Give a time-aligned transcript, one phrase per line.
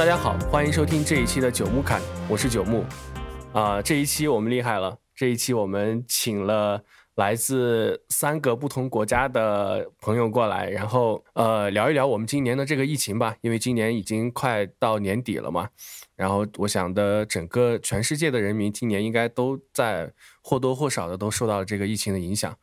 [0.00, 2.86] 大家好，欢迎收听这一期的九木侃，我是九木。
[3.52, 6.82] 啊，这一期我们厉害了，这一期我们请了
[7.16, 15.68] 来自三个不同国家的朋友过来，然后呃聊一聊我们今年的这个疫情吧，因为今年已经快到年底了嘛。
[16.16, 22.56] 然后我想的，整个全世界的人民今年应该都在或多或少的都受到了这个疫情的影响。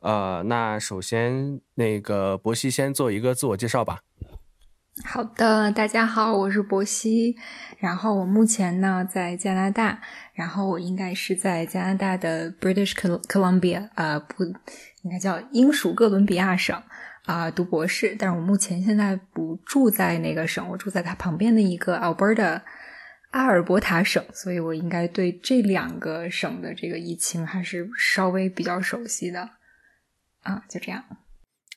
[0.00, 4.00] 呃，那首先那个博西先做一个自我介绍吧。
[5.04, 7.36] 好的，大家好，我是博西。
[7.78, 10.00] 然后我目前呢在加拿大，
[10.32, 14.42] 然后我应该是在加拿大的 British Columbia，呃，不
[15.02, 16.82] 应该叫英属哥伦比亚省
[17.26, 18.16] 啊读博士。
[18.18, 22.62] 但是我目前现在不住在那个省，我住在它旁边的一个 Alberta
[23.32, 29.50] 阿尔伯塔省，所以我应该对这两个省的这个疫情还是稍微比较熟悉的。
[30.42, 31.04] 啊，就这样。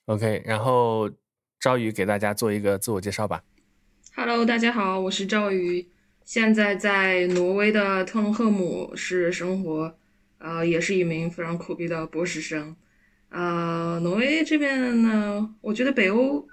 [0.06, 1.09] OK，然后。
[1.60, 3.44] 赵宇给大家做一个自我介绍吧。
[4.16, 5.90] Hello，大家好，我是赵宇，
[6.24, 9.98] 现在在挪威的特隆赫姆市生活，
[10.38, 12.78] 呃，也是一名非常苦逼的博士生。
[13.28, 16.48] 呃，挪威这边呢，我觉得北欧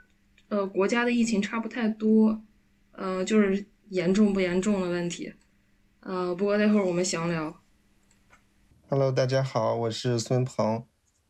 [0.48, 2.42] 呃国家的疫情差不太多，
[2.90, 5.32] 呃，就是严重不严重的问题。
[6.00, 7.62] 呃，不过待会儿我们详聊。
[8.88, 10.84] Hello，大家好，我是孙鹏，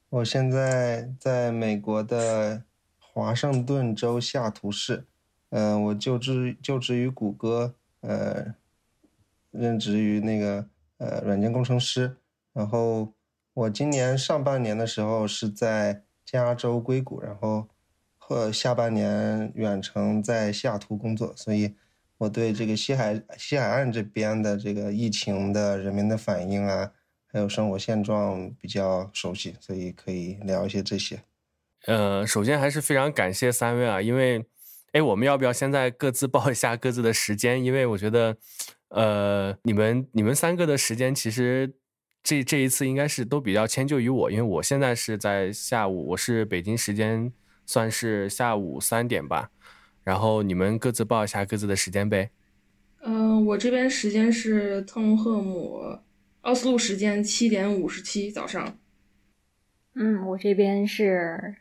[0.08, 2.62] 我现在在美国的。
[3.16, 5.06] 华盛顿州下图市，
[5.48, 8.54] 嗯，我就职就职于谷歌，呃，
[9.50, 12.18] 任职于那个呃软件工程师。
[12.52, 13.14] 然后
[13.54, 17.66] 我今年上半年的时候是在加州硅谷，然后
[18.18, 21.74] 和下半年远程在西雅图工作，所以
[22.18, 26.92] 我对这个西海西海岸这边的这个疫情的人民的反应啊，
[27.28, 31.18] 还有生活现状比较熟悉，所以可以聊一些这些。
[31.86, 34.44] 呃，首先还是非常感谢三位啊，因为，
[34.92, 37.62] 哎，我们要不要现在各自报一下各自的时间？
[37.62, 38.36] 因为我觉得，
[38.88, 41.76] 呃，你们你们三个的时间其实
[42.24, 47.32] 这这一次应该是都比较迁就于我，因为我现在是在下午，我是北京时间
[47.66, 49.50] 算是下午三点吧，
[50.02, 52.30] 然后你们各自报一下各自的时间呗。
[53.02, 56.00] 嗯，我这边时间是特隆赫姆
[56.40, 58.76] 奥斯陆时间七点五十七早上。
[59.94, 61.54] 嗯，我这边是。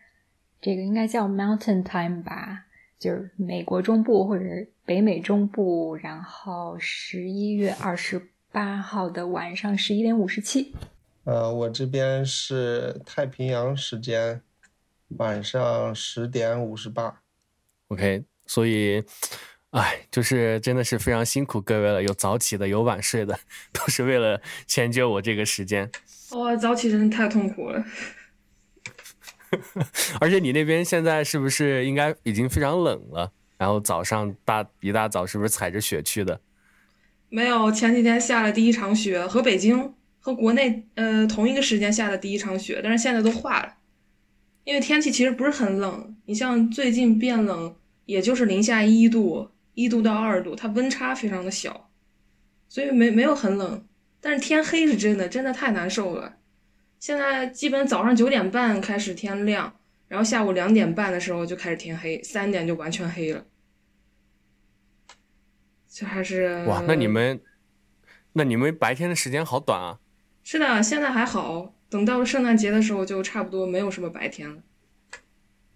[0.65, 2.65] 这个应该叫 Mountain Time 吧，
[2.97, 4.45] 就是美国中部或者
[4.83, 10.73] 北美中部，然后十一月二十八号的晚上十一点五十七。
[11.25, 14.41] 呃，我这边是太平洋时间
[15.09, 17.21] 晚上十点五十八。
[17.89, 19.03] OK，所以，
[19.69, 23.37] 哎，就是真的是非常辛苦各位了，有早起的，有晚睡的，
[23.71, 25.87] 都是为了迁就我这个时间。
[26.31, 27.85] 哇，早起真的太痛苦了。
[30.19, 33.31] 而且你那边现在是不是应该已经非常冷了？
[33.57, 36.39] 然后早上大一大早是不是踩着雪去的？
[37.29, 43.75] 没有，前几天下了第一场雪，和北京和国内呃同一个时间下的第一场雪，但是现在都化了。
[44.63, 51.89] 因为天气其实不是很冷，你像最近变冷，也就是零下一度，一度到二度，它温差非常的小，
[52.67, 53.85] 所以没没有很冷。
[54.19, 56.37] 但是天黑是真的，真的太难受了。
[56.99, 59.75] 现在基本早上九点半开始天亮，
[60.07, 63.45] 然后下午两点半的时候就开始天黑，三点就完全黑了。
[65.87, 67.39] 就还是哇，那你们，
[68.33, 69.99] 那你们白天的时间好短啊。
[70.43, 74.61] 是的，现在还好，等到了圣诞节的时候就差不多没有什么白天了。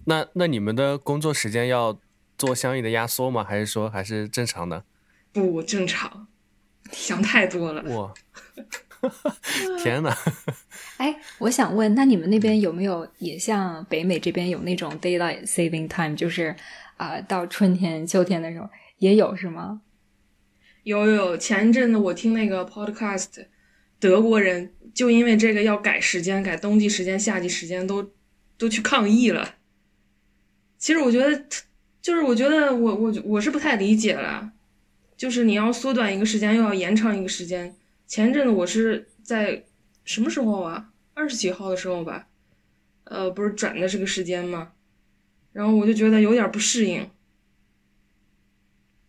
[0.06, 2.00] 那那你们的工作时间要
[2.38, 3.44] 做相应的压缩吗？
[3.44, 4.84] 还是说还是正常的？
[5.31, 6.28] 不正常，
[6.91, 7.84] 想太多了。
[7.96, 8.13] 哇。
[9.82, 10.16] 天哪！
[10.98, 16.56] 哎，我想问，那你们那边有没有也像北美这边有那种 daylight saving time，就是
[16.98, 19.82] 啊，到春天、秋天的时候也有是吗？
[20.84, 23.46] 有有，前一阵子我听那个 podcast，
[24.00, 28.12] 德国人就因为这个要改时间，改冬季时间、夏季时间，都
[28.57, 29.56] 都去抗议了。
[30.78, 31.45] 其实我觉得，
[32.02, 34.52] 就是我觉得我我我是不太理解了，
[35.16, 37.75] 就是你要缩短一个时间，又要延长一个时间。
[38.09, 39.65] 前阵子我是在
[40.03, 40.89] 什么时候啊？
[41.13, 42.27] 二十几号的时候吧，
[43.03, 44.71] 呃，不是转的这个时间吗？
[45.51, 47.07] 然后我就觉得有点不适应，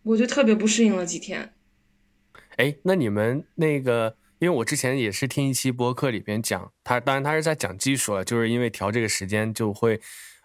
[0.03, 1.51] 我就特别不适应了几天。
[2.57, 9.99] 哎，那你们那个，因为我之前也是听一期播客里边讲，他当然他是在讲技术了，就是因为调这个时间就会，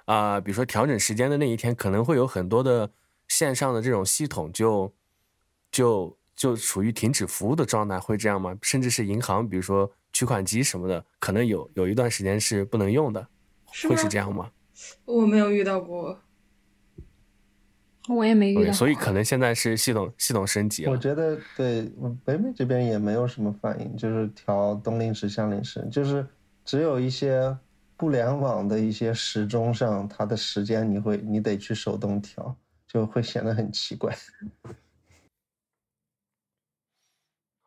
[0.07, 2.91] 啊，比如说调整时间的那一天，可能会有很多的
[3.29, 4.95] 线上的这种系统就
[5.71, 6.17] 就。
[6.37, 8.57] 就处于停止服务的状态，会这样吗？
[8.61, 13.27] 甚至是银行，比如说取款机什么的，可能有有一段时间是不能用的，
[13.89, 14.51] 会是这样吗？
[15.07, 16.21] 我没有遇到过，
[18.09, 20.93] 我也没遇到，所以可能现在是系统系统升级了。
[20.93, 21.91] 我觉得对
[22.23, 26.27] 北美这边也没有什么反应，就是调冬令时、夏令时，就是
[26.63, 27.57] 只有一些
[27.97, 32.55] 不联网的一些时钟上，它的时间你会你得去手动调，
[32.87, 34.15] 就会显得很奇怪。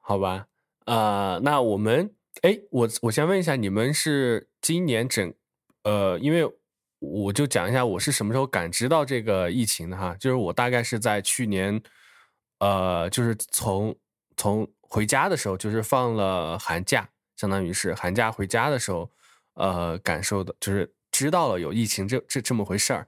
[0.10, 0.48] 好吧，
[0.86, 5.32] 呃，那我们哎，我我先问一下，你们是今年整
[5.84, 6.52] 呃，因为。
[7.02, 11.82] 我就讲一下我是什么时候感知到这个疫情的哈，就是我大概是在去年，
[12.60, 13.96] 呃，就是从
[14.36, 17.08] 从回家的时候，就是放了寒假，
[17.38, 19.10] 相当于是寒假回家的时候，
[19.54, 23.08] 呃，感受的，就是知道了有疫情这这这么回事儿，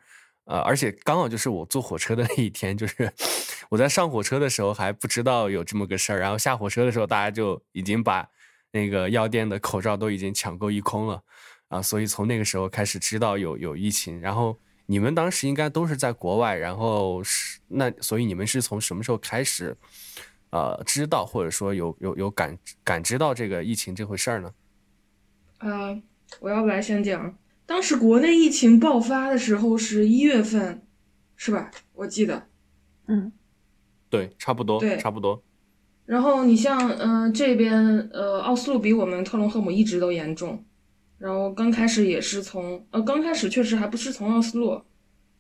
[0.52, 3.10] 呃，而且刚好就是我坐火车的那一天，就是
[3.72, 8.28] 我在上火车的时候还不知道有这么个事儿，然后下火车的时候，大家就已经把
[8.72, 11.24] 那个药店的口罩都已经抢购一空了。
[11.70, 19.78] 啊，所以从那个时候开始知道有有疫情，然后你们当时应该都是在国外，然后是那，所以你们是从什么时候开始，
[20.50, 24.54] 呃，知道或者说有有有感感知到这个疫情这回事儿呢？
[25.60, 26.02] 呃，
[26.42, 27.34] 我要不来先讲，
[27.72, 30.82] 当时国内疫情爆发的时候是一月份，
[31.38, 31.72] 是吧？
[31.94, 32.46] 我记得，
[33.08, 33.32] 嗯，
[34.10, 35.42] 对，差不多，对，差不多。
[36.06, 40.62] 然后你像，嗯，这边，呃，奥斯陆比我们特隆赫姆一直都严重。
[41.18, 44.82] 然后刚开始也是从呃，刚开始确实还不是从奥斯陆，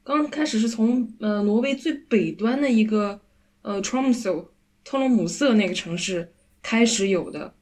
[0.01, 3.19] 刚开始是从呃挪威最北端的一个
[3.62, 4.45] 呃 Tromso
[4.86, 6.31] 特隆姆瑟那个城市
[6.62, 7.54] 开始有的。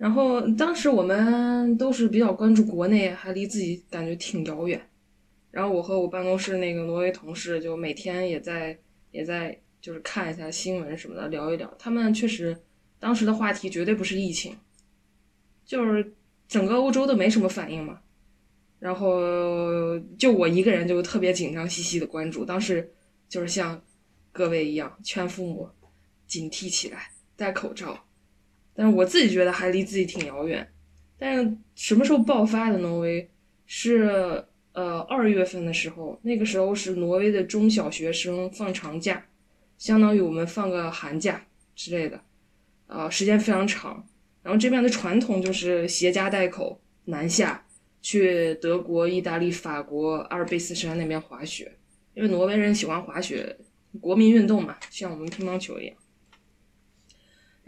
[0.00, 4.80] 然后当时我们都是比较关注国内，还离自己感觉挺遥远。
[5.50, 8.78] 然后我和我办公室那个挪威同事就每天也在
[9.10, 11.70] 也在就是看一下新闻什么的，聊一聊。
[11.78, 12.56] 他们确实
[12.98, 14.56] 当时的话题绝对不是疫情，
[15.64, 16.14] 就是。
[16.50, 18.00] 整个欧洲都没什么反应嘛，
[18.80, 22.92] 然后就我一个人就特别紧张兮兮的关注，当时
[23.28, 23.80] 就是像
[24.32, 25.68] 各位一样劝父母
[26.26, 27.96] 警惕起来，戴口罩。
[28.80, 30.66] 但是我自己觉得还离自己挺遥远。
[31.18, 33.28] 但是什么时候爆发的挪威？
[33.66, 34.42] 是
[34.72, 39.22] 呃二月份的时候，那个时候是挪威的中小学生放长假，
[39.76, 41.44] 相当于我们放个寒假
[41.76, 42.18] 之类的，
[42.86, 44.02] 呃时间非常长。
[44.42, 47.62] 然后这边的传统就是携家带口南下
[48.00, 51.70] 去德国、意大利、法国阿尔卑斯山那边滑雪，
[52.14, 53.54] 因为挪威人喜欢滑雪，
[54.00, 55.94] 国民运动嘛，像我们乒乓球一样。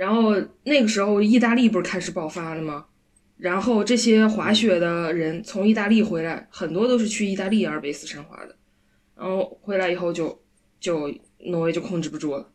[0.02, 0.34] 然后
[0.64, 2.86] 那个时候意大利不是开始爆发了吗？
[3.36, 8.56] 然后这些滑雪的人从意大利回来，很多都是去意大利阿尔卑斯山滑的，
[9.14, 10.42] 然后回来以后就
[10.80, 11.08] 就
[11.38, 12.50] 挪威就控制不住了，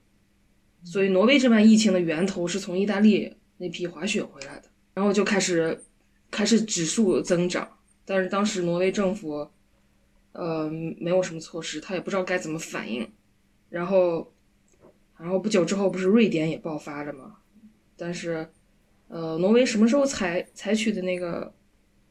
[0.84, 3.34] 所以挪威这边疫情的源头是从意大利。
[3.60, 5.84] 那批滑雪回来的，然后就开始
[6.30, 7.68] 开始指数增长，
[8.06, 9.50] 但是当时挪威政府，
[10.34, 13.10] 呃，没有什么措施，他也不知道该怎么反应。
[13.70, 14.32] 然后，
[15.19, 17.38] 然后不久之后不是瑞典也爆发了吗？
[17.96, 18.48] 但是，
[19.08, 21.54] 呃，挪威什么时候采采取的那个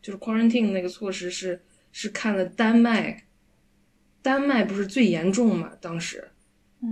[0.02, 1.62] 就是 quarantine 那个措施是
[1.92, 3.24] 是看了丹麦，
[4.22, 5.72] 丹麦不是最严重嘛？
[5.80, 6.28] 当时，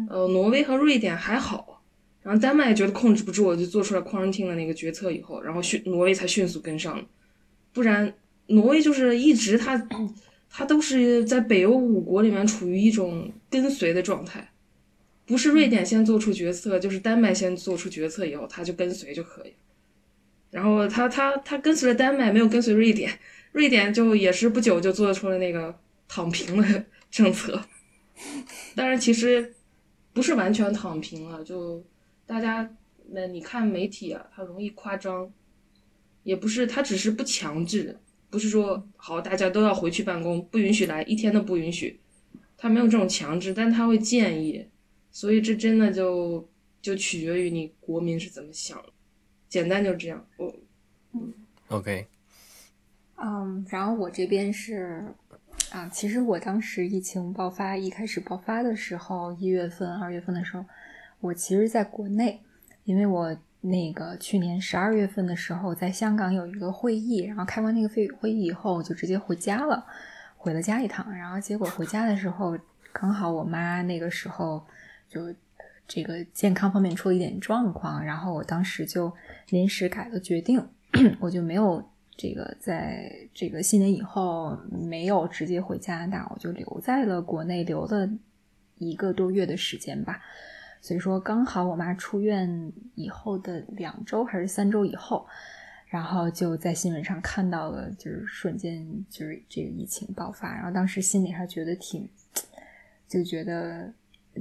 [0.08, 1.82] 呃，挪威和瑞典还好。
[2.22, 7.04] 然后丹麦觉得控制不住，就做出来 quarantine 的那个决策以后，然后迅挪威才迅速跟上，
[7.70, 8.14] 不然
[8.46, 9.76] 挪威就是一直它
[10.48, 14.48] 它都是在北欧五国里面处于一种跟随的状态，
[15.26, 19.54] 不是瑞典先做出决策，就是丹麦先做出决策以后他就跟随就可以。
[20.50, 23.18] 然后他他他跟随了丹麦，没有跟随瑞典，
[23.52, 25.78] 瑞典就也是不久就做出了那个
[26.08, 27.60] 躺平的政策，
[28.74, 29.54] 但是其实
[30.12, 31.84] 不是完全躺平了，就。
[32.26, 32.66] 大家，
[33.10, 35.30] 那你看媒体啊，它容易夸张，
[36.22, 37.98] 也不是，它只是不强制，
[38.30, 42.00] 不是说好大家都要回去办公，不允许来，一天都不允许，
[42.56, 44.66] 它没有这种强制，但他会建议，
[45.14, 46.46] 所以这真的就
[46.82, 48.78] 就取决于你国民是怎么想，
[49.48, 50.26] 简单就这样。
[50.36, 50.52] 我，
[51.12, 51.32] 嗯
[51.68, 52.08] ，OK，
[53.16, 55.04] 嗯，然后我这边是，
[55.70, 60.64] 啊，其实我当时疫情爆发一开始爆发的时候，一月份、二月份的时候。
[61.20, 62.42] 我其实在国内，
[62.82, 69.86] 因为我那个去年十二月份的时候在香港有一个会议，然后开完那个会会议以后我就直接回家了，
[70.36, 72.58] 回了家一趟，然后结果回家的时候
[72.92, 74.62] 刚好我妈那个时候
[75.14, 75.32] 就
[75.86, 79.12] 这个健康方面出了一点状况，然后我当时就
[79.50, 80.66] 临时改了决定，
[81.20, 81.82] 我就没有
[82.16, 88.10] 这个在这个新年以后没有直接回加拿大，我就留在了国内，留了
[88.78, 90.20] 一个多月的时间吧。
[90.80, 95.26] 所以说，刚好我妈出院以后的两周还是三周以后，
[95.86, 102.06] 然后就在新闻上看到了，就是瞬间就是这个疫情爆发，然后当时心里还觉得挺，
[103.08, 103.90] 就觉得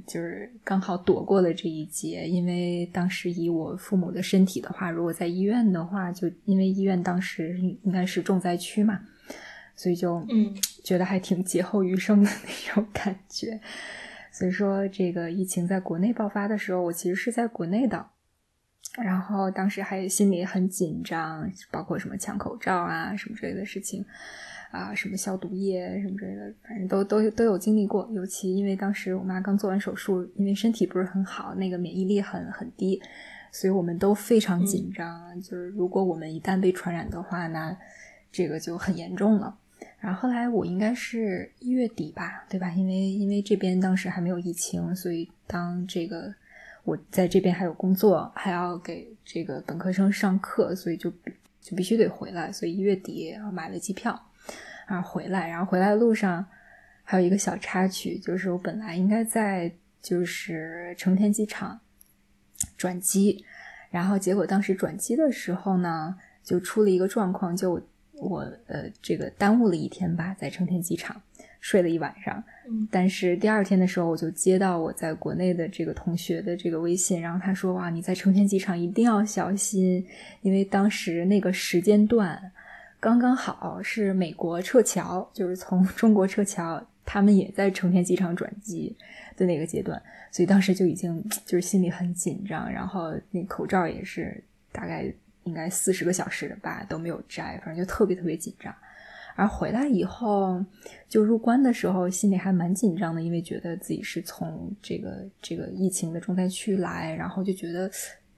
[0.05, 9.00] 就是刚好躲过了这一劫，因为当时以我父母的身体的话，如果在医院的话，就因为医院当时应该是重灾区嘛，
[9.75, 13.59] 所以就嗯觉得还挺劫后余生的那种感觉。
[14.31, 18.07] 所以说，这个疫情在国内爆发的时候，我其实是在国内的，
[18.97, 24.03] 然后当时还心里很紧张，包括什么抢口罩啊什么之类的事情。
[24.73, 28.09] 啊，什么消毒液什么之类的，反正都都都有经历过。
[28.11, 32.99] 尤其因为当时我妈刚做完手术，因为身体不是很好，那个免疫力很很低，
[33.51, 35.39] 所以我们都非常紧张。
[35.43, 37.77] 就是如果我们一旦被传染的话，那
[38.31, 39.55] 这个就很严重了。
[39.99, 42.71] 然后后来我应该是一月底吧，对吧？
[42.71, 46.33] 因为因为这边当时还没有疫情，所以当这个
[46.83, 51.11] 我在这边还有工作，还要给这个本科生上课，所以就
[51.61, 52.51] 就必须得回来。
[52.51, 54.19] 所以一月底买了机票。
[54.87, 56.45] 然后回来，然后回来的路上
[57.03, 59.71] 还有一个小插曲，就是我本来应该在
[60.01, 61.79] 就是成田机场
[62.77, 63.43] 转机，
[63.89, 67.81] 然后结果当时转机的时候呢，就出了一个状况，就
[68.13, 71.21] 我呃这个耽误了一天吧，在成田机场
[71.61, 72.43] 睡了一晚上。
[72.91, 80.05] 但是第二天的时候，我就接到我在国内的这个同学的这个微信，然后他说：“哇，你在成田机场一定要小心，
[80.41, 82.51] 因为当时那个时间段。”
[83.03, 88.95] 刚刚好是美国撤侨，就是从 中国撤侨，他们也在成田机场转机
[89.36, 94.41] 的那个阶段，所以当时就已经就是心里很紧张，然后那口罩也是
[94.72, 98.74] 大概应该四十个小时吧都没有摘，反正就特别特别紧张。
[99.36, 100.63] 而回来以后，
[101.10, 107.91] 就入关的时候心里还蛮紧张的，因为觉得自己是从这个这个疫情的重灾区来，然后就觉得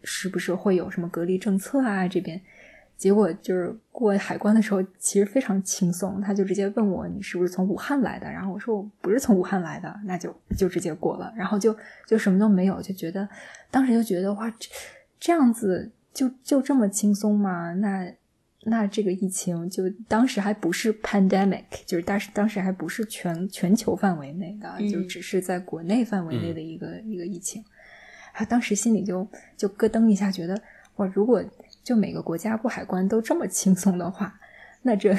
[0.03, 2.41] 是不是会有什么隔离政策啊这边。
[2.97, 11.75] 结果就是过海关的时候，其实非常轻松，他就直接问我你是不是从武汉来的，然后我说我不是从武汉来的，那就就直接过了，然后就
[12.07, 13.27] 就什么都没有，就觉得
[13.69, 14.69] 当时就觉得哇，这
[15.19, 17.73] 这样子就就这么轻松吗？
[17.73, 18.09] 那
[18.63, 27.61] 那这个疫情就当时还不是 pandemic，就是当时当时还不是全全球范围内的，就只是在国内范围内的一个一个疫情，
[28.33, 30.57] 他当时心里就就咯噔一下，觉得
[30.95, 31.43] 哇，如果。
[31.85, 34.37] 就每个国家过海关都这么轻松的话，
[34.81, 35.15] 那这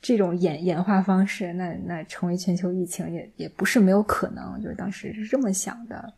[0.00, 4.60] 这种演演化方式，那那成为全球疫情也也不是没有可能。
[4.60, 6.12] 就是当时是这么想的，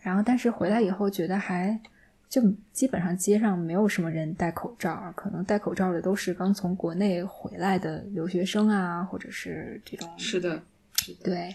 [0.00, 1.76] 然后但是回来以后觉得还
[2.28, 2.40] 就
[2.72, 10.62] 基本上街上没有什么人戴口罩，可能戴口罩的都是刚从国内回来的留学生啊，或者是这种是的，
[11.24, 11.52] 对。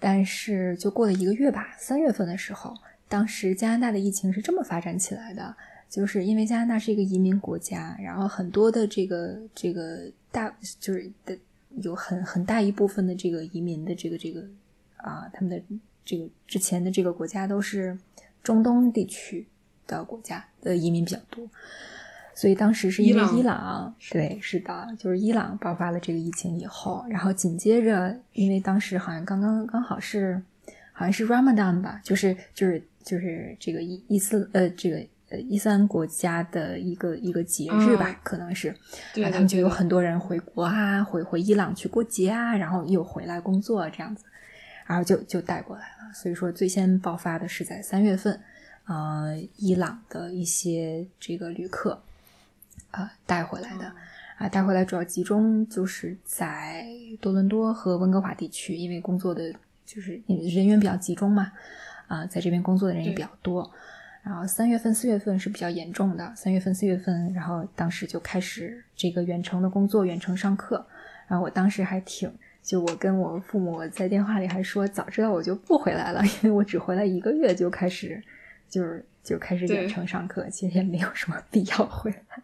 [0.00, 2.74] 但是就过了一个月吧，三月份的时候，
[3.08, 5.56] 当时加拿大的疫情是这么发展起来的。
[5.96, 11.34] 就是因为加拿大是一个移民国家，然后很多的这个这个大就是的
[11.78, 14.46] 有很很大一部分的这个移民的这个这个
[14.98, 15.58] 啊，他们的
[16.04, 17.98] 这个之前的这个国家都是
[18.42, 19.46] 中东地区
[19.86, 21.48] 的国家的移民比较多，
[22.34, 30.42] 所以当时是因为伊朗对是的，就是伊朗爆发了这个疫情以后，然后紧接着因为当时好像刚刚刚好是
[30.92, 35.02] 好像是 Ramadan 吧，就是就是就是这个伊伊斯呃这个。
[35.28, 38.72] 呃，伊斯兰国家的一个一个节日吧，可能是，
[39.12, 44.24] 对，他们就有很多人回国啊，回回伊朗去过节啊，然后又回来工作这样子，
[44.86, 46.14] 然后就就带过来了。
[46.14, 48.40] 所以说，最先爆发的是在三月份，
[48.86, 52.00] 呃，伊朗的一些这个旅客
[52.92, 53.92] 啊带回来的，
[54.38, 56.86] 啊带回来主要集中就是在
[57.20, 59.52] 多伦多和温哥华地区，因为工作的
[59.84, 61.50] 就是人员比较集中嘛，
[62.06, 63.68] 啊，在这边工作的人也比较多。
[64.26, 66.34] 然后三月份、四月份是比较严重的。
[66.34, 70.84] 三月份、四月份，然后当时就开始这个远程的工作，远程上课。
[71.28, 72.28] 然后我当时还挺，
[72.60, 78.20] 就我跟我父母在电话里还说，早知道我就不回来了，因为我只回来一个月就开始，
[78.68, 82.42] 就是就开始远程上课，其实也没有什么必要回来。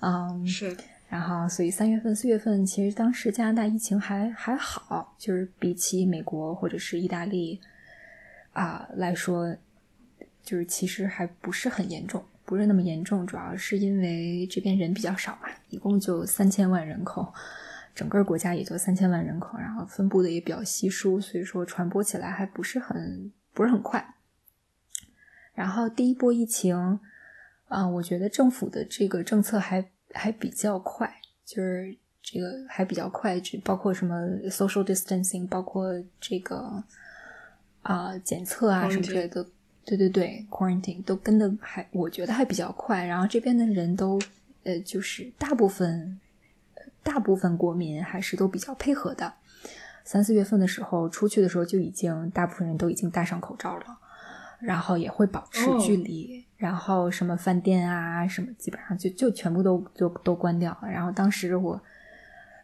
[0.00, 0.76] 嗯，是。
[1.08, 7.60] 然后，所以三月份、四月份，其实当时加拿大疫情还还好，就是比起美国或者是意大利
[8.52, 9.56] 啊来说。
[10.42, 17.32] 就是其实还不是很严重，不是那么严重，主要是因为这边人比较少嘛，一共就三千万人口，
[17.94, 24.14] 整个国家也就三千万人口，然后分布的也比较稀疏，所以说传播起来还不是很不是很快。
[25.54, 26.98] 然后第一波疫情，
[27.68, 34.14] 啊，我觉得政府的这个政策还还比较快，就是这个还比较快，就包括什么
[34.50, 36.82] social distancing，包括这个
[37.82, 39.46] 啊检测啊什么之类的。
[39.84, 43.04] 对对对，quarantine 都跟的还，我觉得还比较快。
[43.04, 44.20] 然后这边的人都，
[44.62, 46.20] 呃，就是大部分，
[47.02, 49.32] 大部分国民还是都比较配合的。
[50.04, 53.84] 三四月份的时候出去的时候就已经大部分人都已经戴上口罩了，
[54.60, 60.88] 然后也会保持距离，然后什么饭店啊什么基本上就就全部都就都关掉了。
[60.88, 61.80] 然后当时我，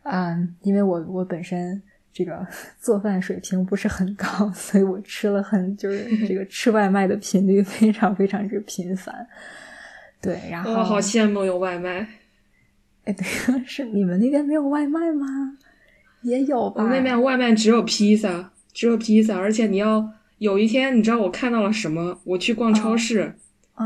[0.04, 1.80] 嗯，因为我我本身
[2.18, 2.44] 这个
[2.82, 9.14] 做饭水平不是很高，所以我吃了很就是 这个吃外卖的频率非常非常之频繁。
[10.20, 12.08] 对，然后我好羡慕有外卖。
[13.04, 13.24] 哎，对，
[13.64, 15.26] 是你们那边没有外卖吗？
[16.22, 16.82] 也有吧。
[16.82, 22.20] 我那边外卖只有披萨，只有披萨，而且你要有一天，你知道我看到了什么？
[22.24, 23.32] 我去逛超市，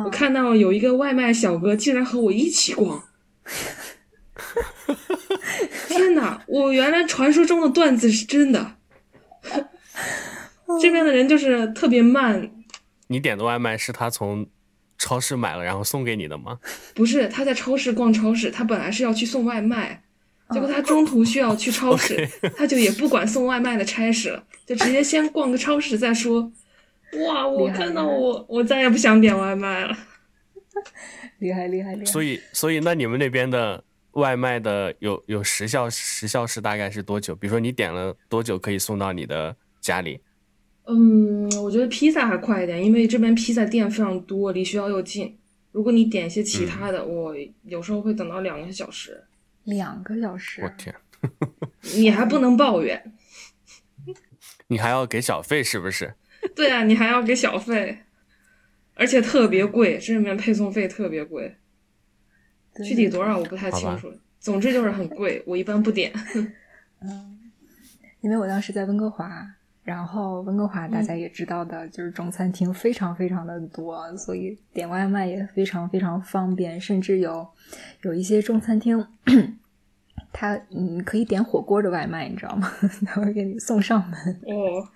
[0.06, 3.04] 我看到有一个外卖小哥竟然和我一起逛。
[5.92, 6.42] 天哪！
[6.46, 8.76] 我原来传说中的段子是真的。
[10.80, 12.50] 这边的人就是特别慢。
[13.08, 14.46] 你点的外卖是他从
[14.96, 16.58] 超市买了然后送给你的吗？
[16.94, 20.02] 不是，他在超市逛超市，他本来是要去送外卖，
[20.50, 26.50] 结果他中途需要去超市，他就也不管送外卖的差事了，就直接先逛个超市再说。
[27.28, 27.46] 哇！
[27.46, 29.94] 我看到我，我再也不想点外卖了。
[31.40, 32.04] 厉害厉害厉害！
[32.06, 37.34] 所以所以那你们那边的外卖的有有时效时效是大概是多久？
[37.34, 40.20] 比如说你点了多久可以送到你的家里？
[40.84, 45.38] 嗯，我觉得披萨还快一点，因为这边披萨店非常多，离学校又近。
[45.70, 49.24] 如果你点一些其他的，我有时候会等到两个小时。
[49.64, 50.60] 两个小时？
[50.62, 50.94] 我天！
[51.94, 53.14] 你还不能抱怨，
[54.66, 56.14] 你还要给小费是不是？
[56.54, 58.00] 对啊，你还要给小费，
[58.94, 61.56] 而且特别贵，这里面配送费特别贵，
[62.76, 64.12] 具体多少我不太清楚。
[64.40, 66.12] 总之就是很贵，我一般不点。
[67.00, 67.38] 嗯，
[68.20, 69.46] 因为我当时在温哥华。
[69.84, 76.80] 然后温哥华大家也知道的，就是中餐厅非常非常的多，所以点外卖也非常非常方便。
[76.80, 77.44] 甚至有
[78.02, 79.04] 有一些中餐厅，
[80.32, 82.72] 他嗯可以点火锅的外卖，你知道吗？
[83.04, 84.40] 他会给你送上门。
[84.42, 84.86] 哦，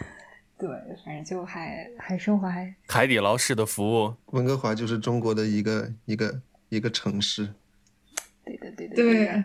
[0.60, 0.68] 对，
[1.02, 4.12] 反正就还还生活还海底捞式的服务。
[4.32, 7.48] 温哥华就是中国的一个一个一个城市。
[8.44, 9.44] 对的，对的，对，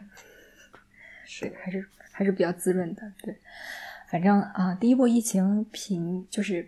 [1.25, 3.35] 是还是还是比较滋润的，对。
[4.09, 6.67] 反正啊，第一波疫情平就是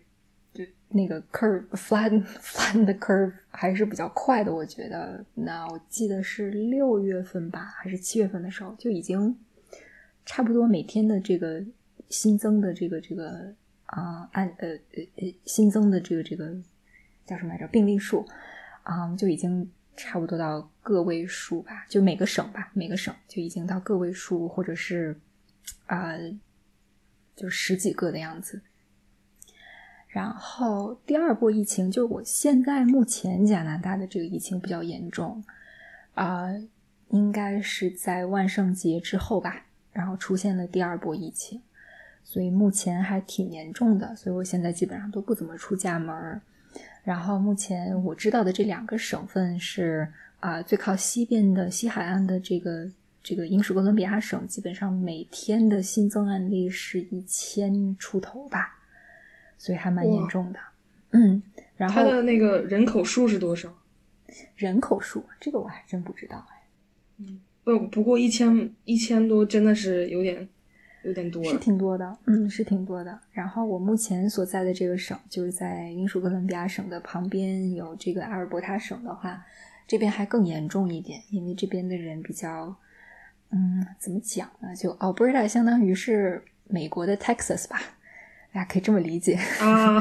[0.53, 5.25] 就那个 curve flat flat 的 curve 还是比较快的，我觉得。
[5.33, 9.35] 那我记得是六月份吧，还是七月份的时候就已经
[10.25, 11.63] 差不多每天的这个
[12.09, 13.53] 新增的这个这个
[13.87, 16.55] 啊按呃呃呃新增的这个这个
[17.25, 18.25] 叫什么来着病例数
[18.83, 19.69] 啊就已经
[20.01, 25.19] 差不多到个位数吧，就每个省吧，每个省就已经到个位数或者是
[25.85, 26.15] 啊。
[27.33, 28.61] 就十几个的样子，
[30.09, 35.43] 然后第二波疫情，就我现在目前加拿大的这个疫情比较严重，
[36.13, 36.49] 啊，
[37.09, 41.59] 应该是在万圣节之后吧，然后出现了第二波疫情，
[42.23, 46.41] 所以目前还挺严重的，所以我现在基本上都不怎么出家门儿
[47.03, 50.07] 然后目前我知道的这两个省份是
[50.39, 52.89] 啊，最靠西边的西海岸的这个。
[53.23, 58.79] 这个英属哥伦比亚省基本上每天的新增案例是一千出头吧，
[59.59, 60.59] 所以还蛮严重的。
[61.11, 61.39] 嗯，
[61.77, 63.71] 然后它的那个人口数是多少？
[64.55, 66.63] 人口数这个我还真不知道哎。
[67.19, 70.49] 嗯，不不过一千一千多真的是有点
[71.03, 72.17] 有点多，是挺多的。
[72.25, 73.19] 嗯，是挺多的。
[73.31, 79.45] 然后我目前所在的这个省就是在英属哥伦比亚省的旁边，有这个阿尔伯塔省的话，
[79.87, 82.75] 这边还更严重一点，因为这边的人比较。
[83.53, 84.73] 嗯，怎么讲呢？
[84.73, 87.81] 就 Alberta 相当于是美国的 Texas 吧，
[88.53, 89.99] 大家可以这么理解啊。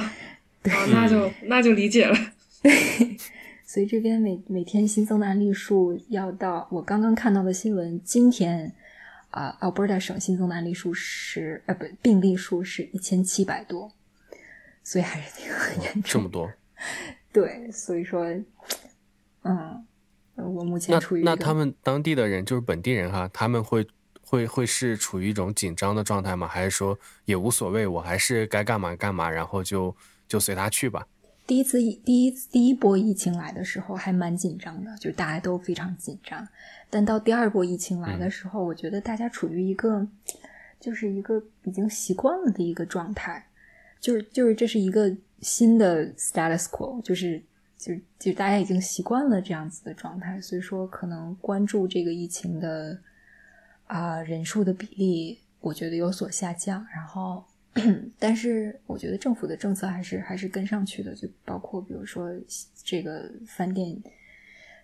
[0.62, 2.14] 对，那就那就理解了。
[2.62, 2.70] 对，
[3.66, 8.72] 所以这边每每天新增的案例数要到我刚刚看到的新闻，今天
[9.30, 13.92] 啊，Alberta 省新增的案例数是呃不病例数是一千七百多，
[14.84, 16.02] 所以还是挺严重。
[16.04, 16.50] 这么多？
[17.32, 18.24] 对，所以说，
[19.42, 19.86] 嗯。
[20.36, 23.86] 我目前处于那他们当地的人就是本地人哈，他们会
[24.22, 26.48] 会会是处于一种紧张的状态吗？
[26.48, 29.94] 还是说也无所谓，我还是该干嘛干嘛，然后就
[30.26, 31.06] 就随他去吧？
[31.50, 36.46] 第一次第一第一波疫情来的时候还蛮紧张的，就大家都非常紧张。
[36.88, 40.06] 但到第二波疫情来的时候，我觉得大家处于一个
[40.78, 43.44] 就是一个已经习惯了的一个状态，
[43.98, 47.42] 就是就是这是一个新的 status quo，就是。
[47.80, 53.00] 就就大家已经习惯了这样子的状态，所以说可能关注这个疫情的
[53.86, 56.86] 啊人数的比例，我觉得有所下降。
[56.94, 57.42] 然后，
[58.18, 62.28] 但是我觉得政府的政策还是还是跟上去的，就包括比如说
[62.82, 63.96] 这个饭店，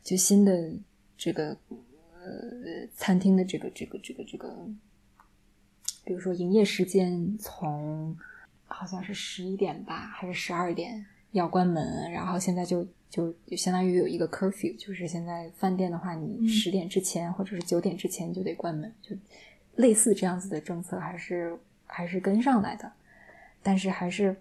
[0.04, 0.72] 就新的
[1.18, 4.56] 这个呃餐厅的这个这个这个这个
[6.04, 8.16] 比如说营业时间从
[8.66, 19.16] 好像是十一点吧，还是十二点要关门，然后现在就就就相当于有一个 curfew，就是现在饭店的话，你十点之前或者是九点之前就得关门，就
[19.74, 21.58] 类似这样子的政策还是
[21.96, 22.92] 还是跟上来的，
[23.62, 24.36] 但是还是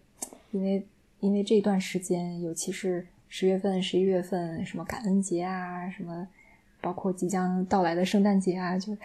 [0.51, 0.85] 因为
[1.21, 6.27] 因为这段时间，尤其是十月份、十一月份，什么感恩节啊，什么
[6.81, 8.97] 包括即将到来的圣诞节啊，就。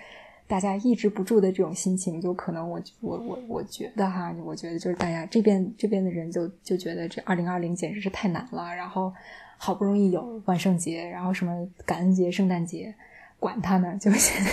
[0.48, 8.74] 大家抑制不住的这种心情，就可能我我我我觉得哈，我觉得就是大家这边这边的人就就觉得这二零二零简直是太难了。
[8.74, 9.14] 然后
[9.58, 12.92] 好不容易有万圣节，然后什么感恩节、圣诞节，
[13.38, 14.44] 管他呢，就先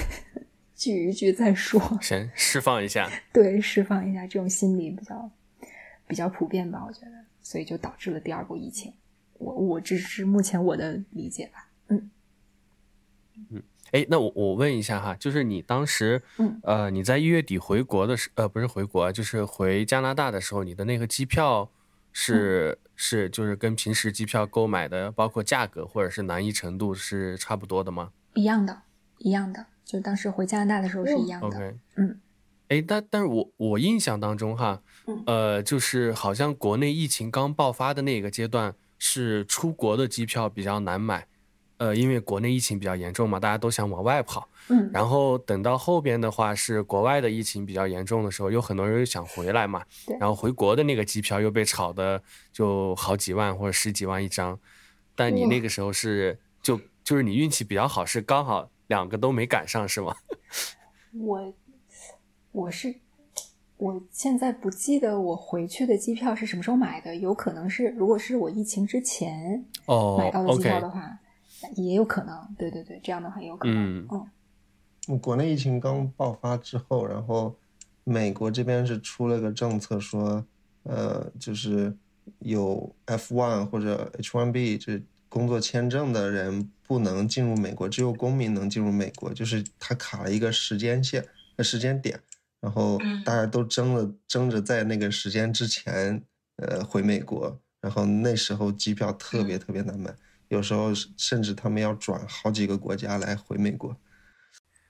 [0.78, 3.10] 聚一聚再说， 先释放一下。
[3.34, 5.30] 对，释放一下这种心理比较
[6.08, 7.12] 比较普遍吧，我觉得，
[7.42, 8.94] 所以就导致了第二波疫情。
[9.40, 12.10] 我我只是目前我的理解吧，嗯
[13.52, 13.64] 嗯。
[13.92, 21.72] 哎，那我我问一下哈，就是你当时，嗯，呃，你在一月底回国的时，呃，不是回国，就是回加拿大的时候，你的那个机票
[22.12, 28.12] 是是就是跟平时机票购买的，包括价格或者是难易程度是差不多的吗？
[28.34, 28.82] 一样的，
[29.20, 31.48] 一样的，就当时回加拿大的时候是一样的。
[31.48, 32.20] OK，嗯，
[32.68, 34.82] 哎，但但是我我印象当中哈，
[35.26, 41.26] 呃，就是好像国内疫情刚爆发的那个阶段，是出国的机票比较难买。
[41.78, 44.50] 呃，因为国内疫情比较严重嘛，大家都想往外跑。
[44.70, 49.84] 嗯，然后等到后边的话，是国外的疫情比较严重的时候，有很多人想回来嘛。
[50.08, 50.18] 对。
[50.20, 52.22] 然后回国的那个机票又被炒的
[52.52, 54.60] 就好几万或者十几万一张，
[55.16, 60.16] 但你那个时候是就就是你运气比较好，是刚好两个都没赶上，是吗？
[61.14, 61.54] 我
[62.52, 62.96] 我是
[63.78, 71.20] 我现在不记得我回去的机票是什么时候买的，有可能是如果是我疫情之前哦买到的机票的话。
[71.76, 74.08] 也有可能，对对对，这样的话也有可能。
[75.08, 77.56] 嗯，国内疫情刚爆发之后，然后
[78.04, 80.46] 美国这边是出了个政策，说，
[80.84, 81.92] 呃，就是
[82.40, 85.02] 有 F1 或者 H1B 这
[85.38, 91.24] 工作签证的人不能进入美国，只有公民能进入美国，就是他卡了一个时间线、
[91.60, 92.20] 时间点，
[92.60, 96.20] 然后大家都争着争着在那个时间之前，
[96.56, 100.12] 呃，回美国，然后那时候机票特别特别难买。
[100.48, 103.96] 有时候甚至他们要转好几个国家来回美国。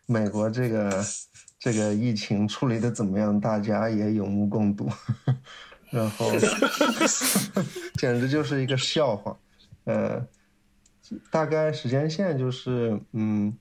[0.05, 1.05] 美国这个
[1.59, 3.37] 这个疫情处理的怎么样？
[3.37, 4.89] 大家也有目共睹。
[5.91, 6.31] 然后
[7.99, 9.37] 简直就是一个笑话。
[9.85, 10.21] 呃，
[11.31, 13.55] 大概时间线就是，嗯，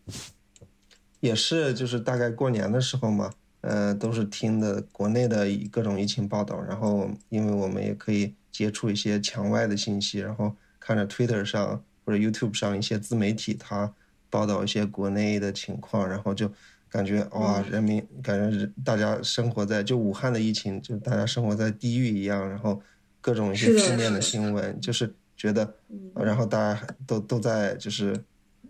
[1.20, 3.30] 也是就是大概过年的时候嘛，
[3.60, 10.54] 呃，都是听的国内的各种疫情报道，然后因为我们也可以接触一些墙外的信息，然后。
[10.78, 13.92] 看着 Twitter 上或者 YouTube 上一些自媒体，他
[14.30, 16.48] 报道一些国内的情况，然后就
[16.88, 22.80] 感觉哇，人民感觉大家生活在就武汉的疫情，就大家生活在地狱一样，然后
[23.20, 25.74] 各种一些负面的新闻，就是觉得，
[26.14, 28.18] 然后大家都都在就是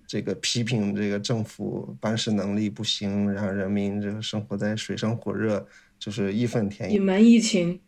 [0.06, 5.66] 这个批评这个政府办事能力不行，然后人民这个生活在水深火热，
[5.98, 6.96] 就是义愤填膺。
[6.96, 7.80] 隐瞒疫情，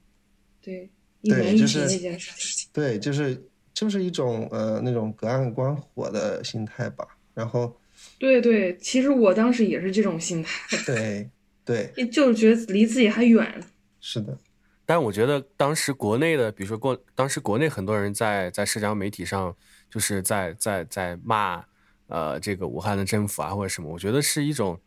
[0.63, 0.89] 对，
[1.23, 3.43] 隐瞒疫情那件事情，对，就是。
[3.75, 7.79] 就是一种呃那种隔岸观火的心态吧，然后，
[8.19, 11.31] 对对，其实我当时也是这种心态，对
[11.65, 13.63] 对， 就是觉得离自己还远。
[14.01, 14.37] 是的，
[14.89, 19.55] 但我觉得当时国内的，比如说过，当时国内很多人在在社交媒体上，
[19.91, 21.63] 就是在在在骂
[22.07, 24.81] 呃这个武汉的政府啊或者什么，我觉得是一种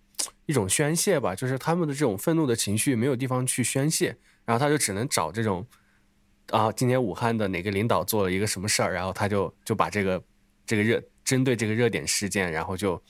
[0.47, 5.63] 一种宣泄吧，就是他们的这种愤怒的情绪没有地方去宣泄，然后他就只能找这种。
[6.49, 10.21] 啊，今年武汉的哪个领导做了一个什么事儿，然后他就就把这个
[10.65, 13.01] 这个热针对这个热点事件，然后就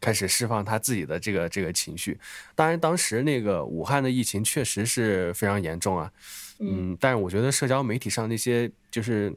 [0.00, 2.18] 开始释放他自己的这个这个情绪。
[2.54, 6.12] 当然，当时那个武汉的疫情确实是非常严重啊，
[6.58, 9.34] 嗯，但是我觉得社交媒体上那些就是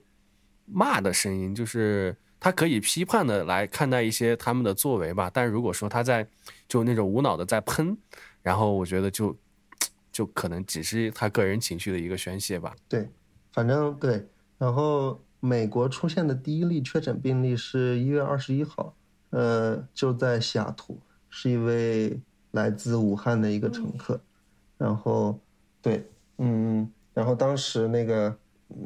[0.66, 5.30] 骂的声音，就是他可以批判的来看待一些他们的作为吧。
[5.34, 6.28] 但是如果说他在
[6.68, 7.98] 就那种无脑的在喷，
[8.42, 9.38] 然后我觉得就
[10.12, 12.76] 就可能只是他个人情绪的一个宣泄吧。
[12.88, 13.10] 对。
[13.54, 14.24] 反正对，
[14.60, 18.96] 然后美国出现的第一例确诊病例是一月二十一号，
[19.30, 20.98] 呃，就在西雅图，
[21.30, 22.20] 是一位
[22.52, 24.20] 来自武汉的一个乘客，
[24.78, 25.40] 然后，
[25.82, 26.06] 对，
[26.38, 28.36] 嗯，然后当时那个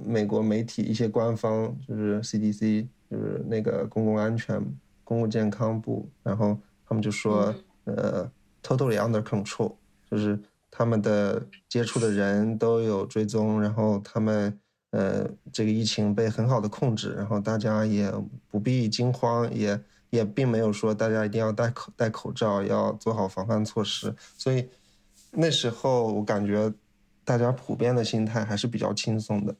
[0.05, 4.59] 美国媒体一些官方就是 CDC，就是那个公共安全、
[5.03, 7.53] 公共健康部，然后他们就说，
[7.85, 8.29] 呃
[8.63, 9.73] ，totally under control，
[10.09, 14.57] 就是他们的接触的人都有追踪，然后他们。
[14.91, 18.11] 呃，这个疫情被很好的控制，然后大家也
[18.49, 24.15] 不必惊慌，也也并没有说大家一定要戴口戴口罩，要做好防范措施。
[24.37, 24.69] 所以，
[25.31, 26.71] 那时候我感觉
[27.23, 29.55] 大家普遍的心态还是比较轻松的。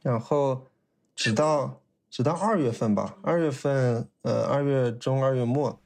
[0.00, 0.66] 然后
[1.14, 5.80] 直到直到二月份吧，二月份呃二月中二月末，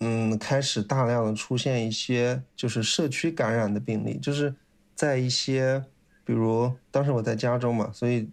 [0.00, 4.54] 嗯，开始大量的出现一些就是社区感染的病例，就是
[4.94, 5.84] 在一些
[6.24, 8.28] 比如当时我在加州嘛，所以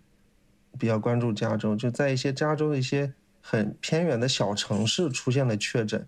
[0.79, 3.13] 比较关注加州，就在一些加州的一些
[3.49, 6.05] 很偏远的小城市出现了确诊，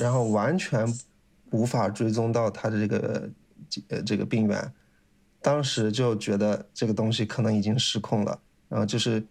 [0.00, 0.92] 然后完全
[1.52, 3.30] 无法追踪到他的这个
[3.86, 4.72] 呃这个病源。
[5.40, 9.24] 当时就觉得这个东西可能已经失控了，然后就是，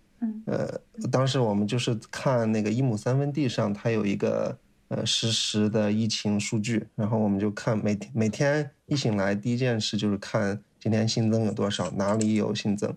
[0.45, 0.79] 呃，
[1.11, 12.95] 当时我们就是看那个一亩三分地上，它有一个呃实时的疫情数据，然后我们就看每天每天一醒来第一件事就是看今天新增有多少，哪里有新增，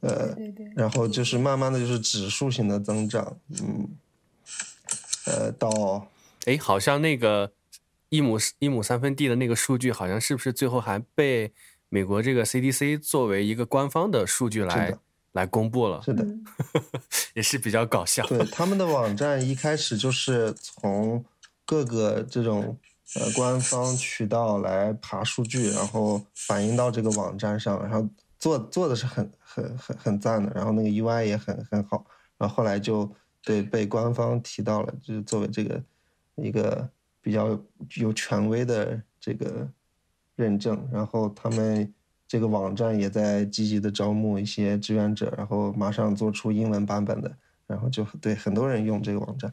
[0.00, 0.36] 呃，
[0.74, 3.88] 然后就是慢慢的就是指数型的增长，嗯，
[5.26, 6.08] 呃，到，
[6.46, 7.52] 哎，好像那个
[8.08, 11.52] 一亩一亩三分地的那个数据，好像是不是最后还被。
[11.90, 14.94] 美国这个 CDC 作为一个官方的数据来
[15.32, 16.22] 来公布了，是的，
[17.32, 18.26] 也是比较搞笑。
[18.26, 21.24] 对他们的网站一开始就是从
[21.64, 22.78] 各个这种
[23.14, 28.06] 呃官方渠道来爬数据，然后反映到这个网站上，然后
[28.38, 32.04] 做做的是很很很很赞的，然后那个 UI 也很很好，
[32.36, 33.10] 然后后来就
[33.42, 35.82] 对被官方提到了，就是作为这个
[36.36, 36.88] 一个
[37.20, 37.58] 比较
[37.96, 39.68] 有权威的这个。
[40.38, 41.92] 认证，然后他们
[42.28, 49.52] 这个网站也在积极的招募一些志愿者，然后马上做出英文版本的，然后就对很多人用这个网站。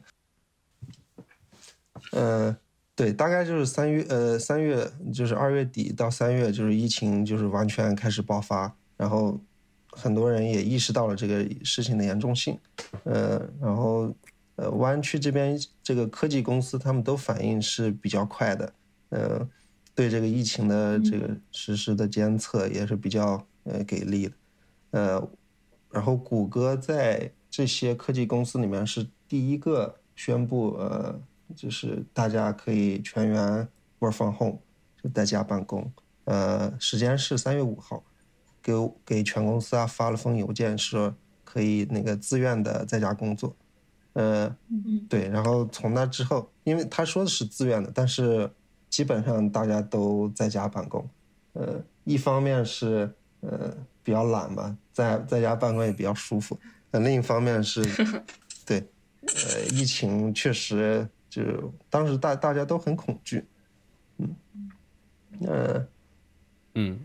[2.12, 2.56] 呃，
[2.94, 9.40] 对，大概就是三月，呃，三月就是二月底到三月，就是疫情就是完全开始爆发，然后
[9.96, 12.56] 很多人也意识到了这个事情的严重性，
[13.04, 14.14] 呃，然后
[14.56, 18.72] 呃，湾区这边这个科技公司他们都反应是比较快的，
[19.08, 19.48] 呃。
[19.96, 24.34] 对这个疫情的这个实时的监测也是比较呃给力的，
[24.90, 25.28] 呃，
[25.90, 31.18] 然后谷歌在这些科技公司里面是第一个宣布呃，
[31.54, 33.66] 就是大家可以全员
[33.98, 34.58] work from home，
[35.02, 35.90] 就在家办公，
[36.24, 38.04] 呃，时间是三月五号，
[38.66, 38.72] 给
[39.04, 43.54] 给全公司啊发了封邮件，说可以那个自愿的在家工作，
[44.14, 44.52] 呃，
[45.08, 48.50] 对，然后从那之后，因为他说的是自愿的，但是。
[48.88, 51.06] 基本上大家都在家办公，
[51.54, 56.58] 呃，一方面是呃比较懒嘛，在在家办公也比较舒服，
[56.92, 57.82] 呃，另一方面是，
[58.64, 58.78] 对，
[59.20, 61.42] 呃，疫情确实就
[61.90, 63.44] 当时大大家都很恐惧，
[64.18, 64.34] 嗯，
[65.40, 65.86] 呃，
[66.76, 66.98] 嗯，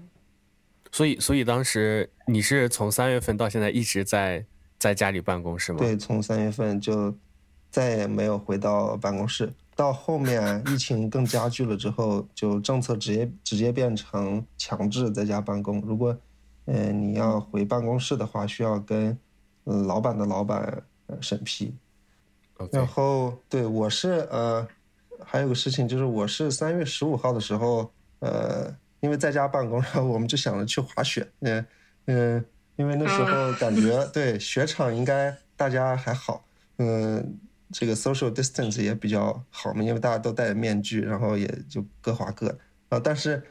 [0.91, 4.45] 所以所以当时你是从三月份到现在一直在
[4.77, 5.79] 在家里办公是吗？
[5.79, 7.15] 对，从三月份就
[7.69, 9.53] 再也没有回到办公室。
[9.73, 15.81] 到后面 疫情更加剧了之后，就政策直接直接变成强制在家办公。
[15.81, 16.15] 如果，
[16.65, 19.17] 呃，你要回办公室的话，需要跟，
[19.63, 20.83] 老板的老板
[21.21, 21.73] 审批。
[22.71, 24.67] 然后，对我是呃，
[25.23, 31.27] 还有个事情就是，我是三月十五号的时候，呃，因为在家办公，然后我们就想着去滑雪。
[31.41, 31.65] 嗯
[32.05, 32.45] 嗯，
[32.77, 36.45] 因为那时候感觉 对雪场应该大家还好，
[36.77, 37.37] 嗯。
[37.73, 42.57] 这个 social distance 也比较好嘛，因为大家都戴着面具，然后也就各滑各的
[42.89, 42.99] 啊。
[43.01, 43.41] 但是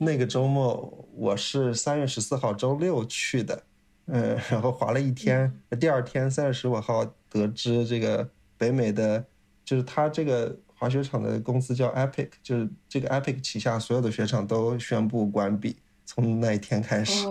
[0.00, 3.62] 那个周末我是三月十四号周六去的，
[4.06, 5.56] 嗯，然后滑了一天。
[5.78, 9.24] 第二天三月十五号得知这个北美的，
[9.64, 17.26] 就是他这个滑雪场的公司叫 Epic，就是这个 Epic 旗下所有的雪场都宣布关闭，从那一天开始。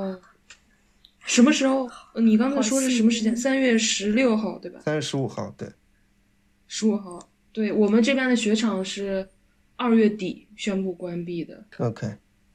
[1.26, 1.90] 什么时候？
[2.22, 3.36] 你刚才说是什么时间？
[3.36, 4.80] 三月十六号对吧？
[4.86, 5.68] 三月十五号对。
[6.68, 9.28] 十五号，对我们这边的雪场是
[9.76, 11.66] 二月底宣布关闭的。
[11.80, 12.08] OK，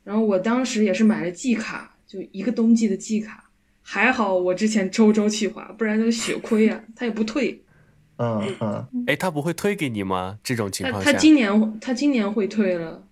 [0.04, 3.50] 然后我当时也是买了季卡，就一个冬季的季卡，
[3.82, 7.63] 还好我之前周周去滑，不然就血亏啊，它也不退。
[8.16, 10.38] 嗯嗯，哎，他不会退给你吗？
[10.42, 13.02] 这种情况下，他今年他今年会退了。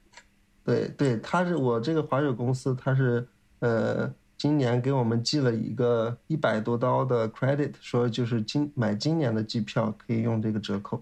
[0.64, 3.26] 对对，他是我这个滑雪公司，他是
[3.60, 4.12] 呃。
[4.38, 11.00] 今年给我们寄了一个一百多刀的 credit，说就是今买今年的机票可以用这个折扣。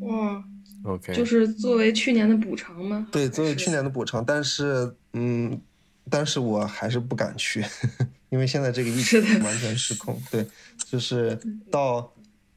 [0.00, 0.42] 哇
[0.84, 3.06] ，OK，就是作为去年的补偿吗？
[3.12, 5.60] 对，作为去年的补偿，但是嗯，
[6.08, 7.62] 但是我还是不敢去，
[8.30, 10.18] 因为现在这个疫情完全失控。
[10.30, 10.46] 对，
[10.86, 11.38] 就是
[11.70, 12.10] 到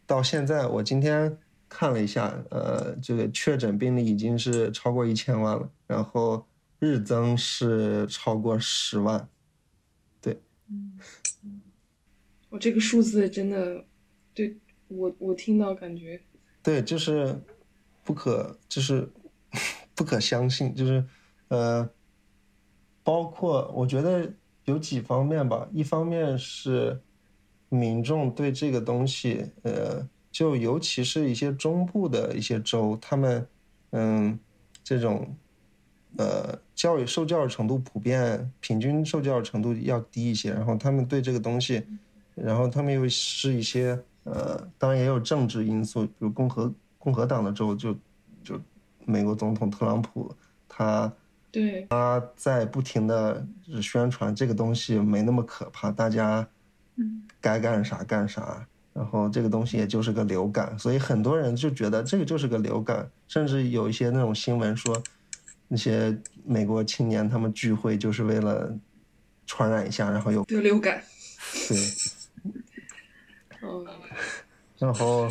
[0.10, 1.38] 到现在，我今天
[1.70, 6.44] 看了一下，呃，这个确诊病例已经是超过一千万了，然后
[6.80, 9.30] 日增是超过十万。
[10.72, 11.00] 嗯，
[12.50, 13.86] 我这个数字真的，
[14.34, 16.20] 对我我听到感觉，
[16.64, 17.40] 对，就是
[18.04, 19.08] 不可，就是
[19.94, 21.06] 不可相信，就是
[21.50, 21.88] 呃，
[23.04, 24.32] 包括我觉得
[24.66, 27.00] 有几方面吧，一方面是
[27.70, 33.48] 民众对这个东西，呃，就尤其是一些中部的一些州，他们
[33.92, 34.38] 嗯
[34.84, 35.36] 这种
[36.18, 41.84] 呃教育受教育程度普遍平均受教育程度要低一些，然后他们对这个东西，
[42.36, 47.96] 然后他们又是一些呃，当然也有政治因素，比如共和共和党的州就
[48.44, 48.60] 就
[49.06, 50.36] 美国总统特朗普
[50.68, 51.12] 他。
[51.52, 53.44] 对，他在不停的
[53.82, 56.48] 宣传这个东西没那么可怕，大家
[56.96, 65.02] 嗯该干啥干啥，然后这个东西也就是个流感，所以很多人就觉得这个就是个流感，甚至有一些那种新闻说，
[65.68, 68.74] 那些美国青年他们聚会就是为了
[69.46, 71.02] 传染一下，然后又得流感。
[71.68, 71.78] 对，
[73.62, 73.86] 嗯，
[74.78, 75.28] 然后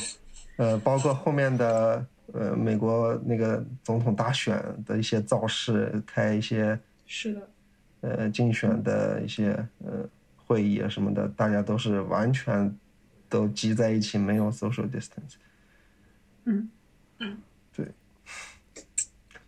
[0.56, 2.06] 呃，包括后面的。
[2.34, 7.48] 呃，美国那个总统大选的一些造势，开一些是的，
[8.02, 10.06] 呃，竞选的一些呃
[10.48, 12.76] 会议啊什么的，大家都是完全
[13.28, 15.36] 都挤在一起，没有 social distance。
[16.46, 16.68] 嗯
[17.20, 17.38] 嗯，
[17.72, 17.86] 对。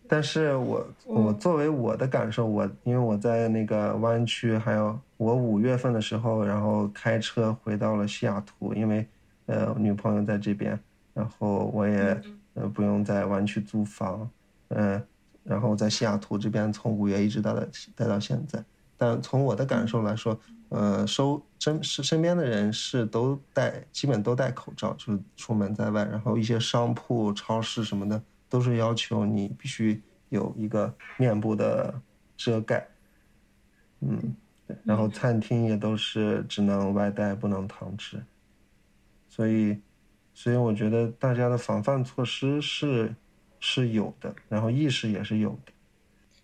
[0.07, 9.05] 但是我我作为我的感受，我因为我在那个湾区，还有我五月份的时候，然后开车回到了西雅图，因为
[9.47, 10.79] 呃女朋友在这边，
[11.13, 12.21] 然后我也。
[12.53, 14.29] 呃，不用在湾区租房，
[14.67, 15.01] 嗯，
[15.41, 18.61] 然后在西雅图这边从五月一直待到待到现在。
[18.97, 20.37] 但从我的感受来说，
[20.71, 26.03] 呃，收身是身边的人是都戴，基本都戴口罩，就是出门在外。
[26.05, 32.01] 然后一些商铺、超市什么的都是要求你必须有一个面部的
[32.35, 32.87] 遮盖，
[33.99, 34.35] 嗯，
[34.83, 38.23] 然后餐厅也都是只能外带不能堂吃，
[39.29, 39.79] 所以。
[40.33, 43.13] 所以我觉得大家的防范措施是
[43.59, 45.73] 是有的，然后意识也是有的。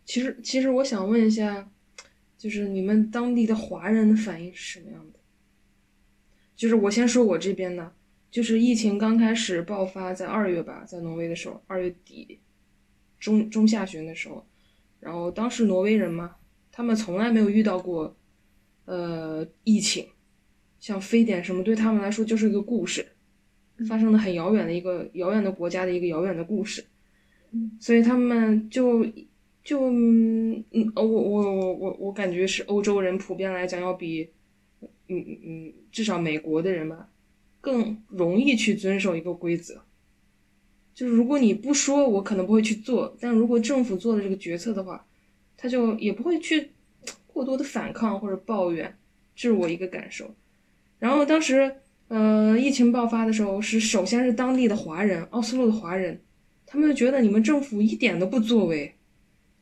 [0.04, 1.70] 其实，其实我想问一下，
[2.38, 5.20] 就是你们当地的华人的反应是什么样的？
[6.56, 7.94] 就是我先说我这边的，
[8.30, 12.40] 就是疫情刚开始爆发在二月吧，在挪威的时候，二月底
[13.20, 14.46] 中中下旬的时候，
[15.00, 16.36] 然后当时挪威人嘛，
[16.72, 18.16] 他们从来没有遇到过
[18.86, 20.08] 呃疫情，
[20.80, 23.06] 像非典什么，对他们来说就是一个故事。
[23.88, 26.84] 发生的很遥远的一个遥远的国家的一个遥远的故事，
[27.80, 29.06] 所以他们就
[29.68, 30.64] 就嗯，
[30.96, 34.30] 我我我我我感觉是欧洲人普遍来讲要比
[34.80, 37.10] 嗯嗯嗯至少美国的人吧
[37.60, 39.82] 更容易去遵守一个规则，
[40.96, 45.06] 就是如果你不说，我可能不会去做，但如果政府做的这个决策的话，
[45.58, 46.72] 他就也不会去
[47.26, 48.98] 过多的反抗或者抱怨，
[49.36, 50.34] 这是我一个感受。
[50.98, 51.76] 然后当时。
[52.10, 56.22] 呃，疫情爆发的时候，是首先是当地的华人，奥斯陆的华人，
[56.66, 58.96] 他们就觉得你们政府一点都不作为，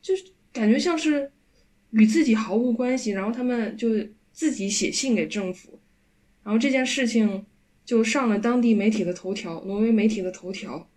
[0.06, 1.32] 就是感觉像是
[1.90, 3.10] 与自己毫无关系。
[3.10, 3.88] 然后他们就
[4.32, 5.80] 自己写信给政府，
[6.44, 7.44] 然后这件事情
[7.84, 10.88] 就上了当地媒体的头条，挪威媒体的头条，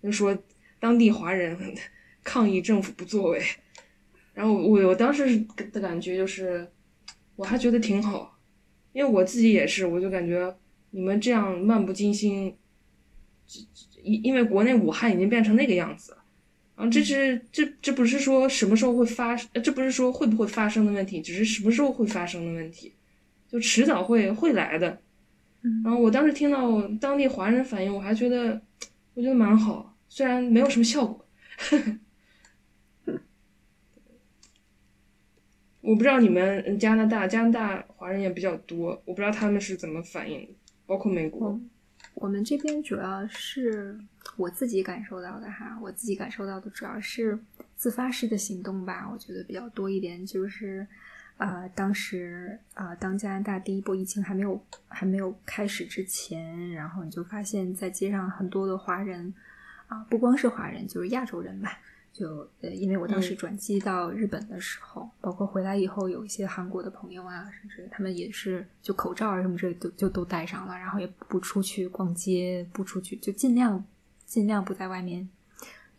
[0.00, 0.38] 就说
[0.78, 1.74] 当地华人
[2.22, 3.42] 抗议政府不作为。
[4.32, 6.70] 然后我我当时的感觉就是，
[7.34, 8.38] 我还觉得挺好，
[8.92, 10.56] 因为我自己也是，我就感觉。
[10.94, 12.54] 你们这样漫不经心，
[14.02, 16.21] 因因为国内武汉已经变成那个样子了，
[16.90, 22.92] 这是这这不是说什么时候会发，这不是说会不会发生的问题，只是什么时候会发生的问题，
[23.48, 24.98] 就迟早会会来的。
[25.84, 28.60] 然后我当时听到当地华人反应，我还觉得
[29.14, 31.24] 我觉得蛮好，虽然没有什么效果。
[35.80, 40.48] 我不知道你们加拿大加拿大华人也比较多，我不知道他们是怎么反应。
[40.84, 41.58] 包括美国，
[42.14, 43.98] 我们这边主要是
[44.36, 47.38] 我自己感受到的哈，我自己感受到的主要是
[47.74, 50.24] 自发式的行动吧，我觉得比较多一点。
[50.24, 50.86] 就是，
[51.36, 59.34] 啊，当时啊，当加拿大第一波疫情还没有还没有开始之前，然后你就发现，在街上很多的华人，
[59.88, 61.78] 啊，不光是华人，就是亚洲人吧。
[62.12, 73.82] 就呃，因为我当时转机到日本的时候，包括回来以后，有一些韩国的朋友啊，甚至他们也是就口罩啊什么之类都就都戴上了，然后也不出去逛街，不出去，就尽量
[74.26, 75.26] 尽量不在外面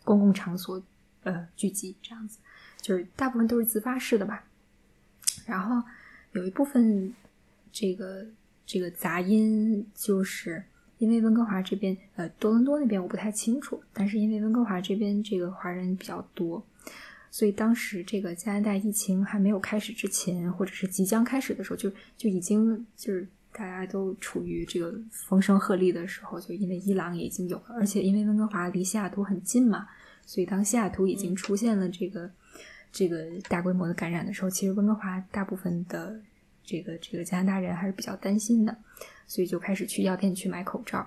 [0.04, 0.80] 公共场所
[1.24, 2.38] 呃聚集，这样子，
[2.80, 4.44] 就是大部分都是自发式的吧。
[5.46, 5.82] 然后
[6.32, 7.12] 有一部分
[7.72, 8.24] 这个
[8.64, 10.62] 这个杂音就是。
[11.04, 16.64] 因为温哥华这边，呃，多伦多那边我不太清楚，但是因为温哥华这边这个华人比较多，
[17.30, 29.86] 所以当时这个加拿大疫情还没有开始之前，或者是即将开始的时候，就就已经就是大家都处于这个风声鹤唳的时候，就因为伊朗也已经有了，而且因为温哥华离西雅图很近嘛，
[30.24, 32.30] 所以当西雅图已经出现了这个
[32.90, 36.18] 这个大规模的感染的时候，其实温哥华大部分的
[36.64, 38.74] 这个这个加拿大人还是比较担心的，
[39.26, 41.06] 所以就开始去药店去买口罩。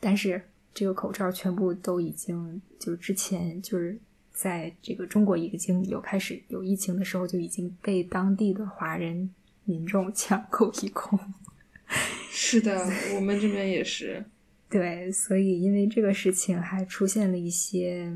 [0.00, 0.40] 但是
[0.74, 3.98] 这个口罩全部都已经就是之前就是
[4.32, 9.30] 在这个中国已经有开始有疫情的时候就已经被当地的华人
[9.64, 11.18] 民众抢购一空。
[12.30, 14.24] 是的，我们这边也是。
[14.68, 18.12] 对，所以因为这个事情还出现了一些，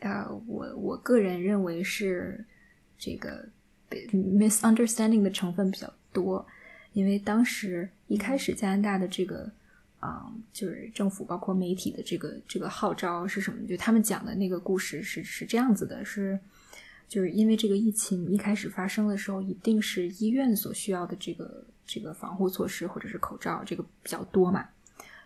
[0.00, 2.44] 呃，我我个人认为是
[2.98, 3.48] 这个
[4.12, 6.46] misunderstanding 的成分比较多，
[6.92, 9.50] 因为当时一开始加拿大的这个，
[10.00, 13.66] 嗯，就是政府包括媒体的这个这个号召是什么？
[13.66, 16.38] 就他们讲的那个故事是是这样子的，是
[17.08, 24.68] 就是因为这个疫情一开始发生的时候，一定是医院所需要的这个这个防护措施或者是口罩这个比较多嘛。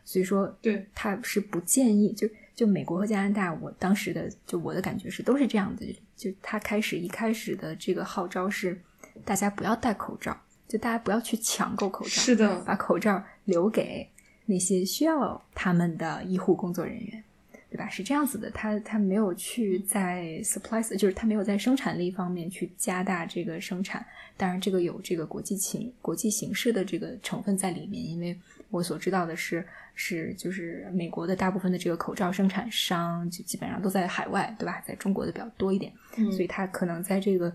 [0.05, 8.81] 所以说，对，他是不建议，就就美国和加拿大，我当时的就我的感觉是都是这样的，就他开始一开始的这个号召是，
[9.25, 14.09] 大家不要戴口罩，就大家不要去抢购口罩，是的，把口罩留给
[14.45, 17.25] 那些需要他们的医护工作人员，
[17.71, 17.89] 对吧？
[17.89, 24.05] 是这样子的，他他没有去在 supplies，就是他没有在生产力方面去加大这个生产，
[24.37, 28.39] 当然这个有这个国际情国际形势的这个成分在里面，因为
[28.71, 29.67] 我所知道的是。
[29.99, 34.79] 是，就是美国的大部分的这个口罩生产商，就基本上都在海外，对吧？
[34.87, 35.91] 在中国的比较多一点，
[36.31, 37.51] 所以他可能在这个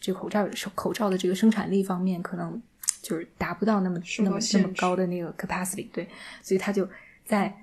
[0.00, 2.60] 这口罩口罩的这个生产力方面，可能
[3.02, 6.08] 就是达不到那么那么那么高的那个 capacity，对，
[6.42, 6.88] 所以他就
[7.24, 7.54] 在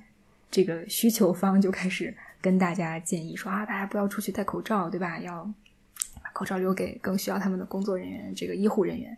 [0.50, 5.20] 这个需求方就开始跟大家建议说啊，大家不要出去戴口罩，对吧？
[5.20, 5.44] 要
[6.24, 9.18] 把口罩留给更需要他们的工作人员，这个医护人员，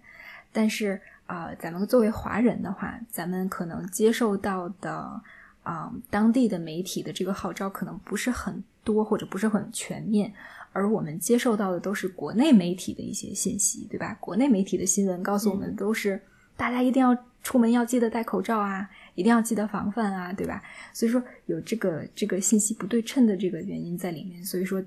[0.51, 0.99] 但是。
[1.29, 5.21] 啊，咱们作为华人的话，咱们可能接受到的
[5.61, 10.33] 啊，当地的媒体的这个号召可能不是很多，或者不是很全面，
[10.71, 14.17] 而我们接受到的都是国内媒体的一些信息，对吧？
[14.19, 16.21] 国内媒体的新闻告诉我们，都是
[16.55, 20.61] 大家一定要出门要记得戴口罩啊，一定要记得防范啊，对吧？
[20.93, 24.83] 所以说有这个这个信息不对称的这个原因在里面，所以说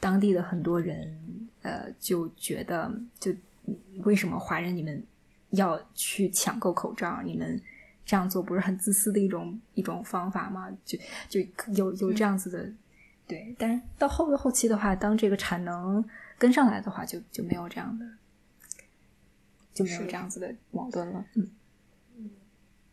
[0.00, 1.16] 当地的很多人
[1.62, 3.32] 呃就觉得，就
[4.04, 5.02] 为什么华人你们？
[5.50, 7.62] 要去抢购口罩，你们
[8.04, 10.68] 这样做不是很自私的一种一种方法吗？
[10.84, 11.40] 就就
[11.76, 12.68] 有有这样子的，
[13.26, 13.54] 对。
[13.58, 16.04] 但是到后后期的话，当这个产能
[16.38, 18.04] 跟上来的话，就就没有这样的，
[19.72, 21.24] 就没有这样子的矛盾了。
[21.34, 21.50] 嗯。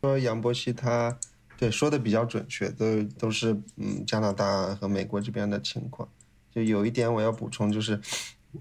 [0.01, 1.17] 说杨波西他
[1.57, 6.09] 对说的比较准确，都都是嗯加拿大和美国这边的情况。
[6.53, 7.99] 就有一点我要补充，就是。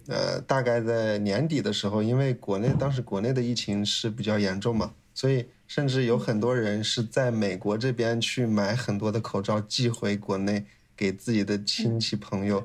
[0.06, 10.64] 呃，大概在年底的时候，因为国内当时国内的疫情是比较严重嘛，所以甚至有很多人是在美国这边去买很多的口罩寄回国内
[11.00, 12.62] 给自己的亲戚朋友，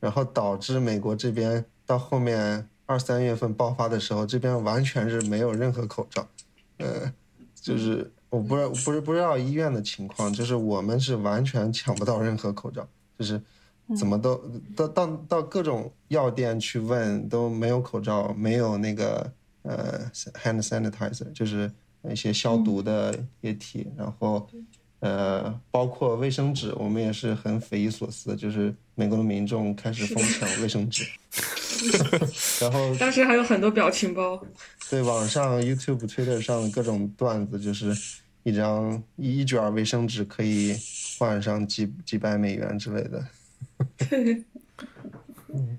[0.00, 6.26] 然后导致美国这边到后面二三月份爆发的时候，这边完全是没有任何口罩，
[6.78, 7.12] 呃，
[7.54, 13.38] 就是我不知道不是不知道医院的情况，就是我们是完全抢不到任何口罩，就是。
[13.96, 14.34] 怎么都
[14.74, 20.10] 到到到各种药店去问都没有口罩，没有那个呃
[20.42, 21.70] hand sanitizer，就是
[22.10, 24.44] 一些消毒的液体，然后
[25.00, 31.04] 呃包括卫生纸，我们也是很匪夷所思，就是美国的民众开始疯抢卫生纸，
[32.64, 34.42] 然后当时还有很多表情包，
[34.88, 37.94] 对网上 YouTube、Twitter 上各种段子，就是
[38.42, 40.76] 一张一卷卫生纸可以
[41.18, 43.26] 换上几几百美元之类的。
[45.52, 45.78] 嗯，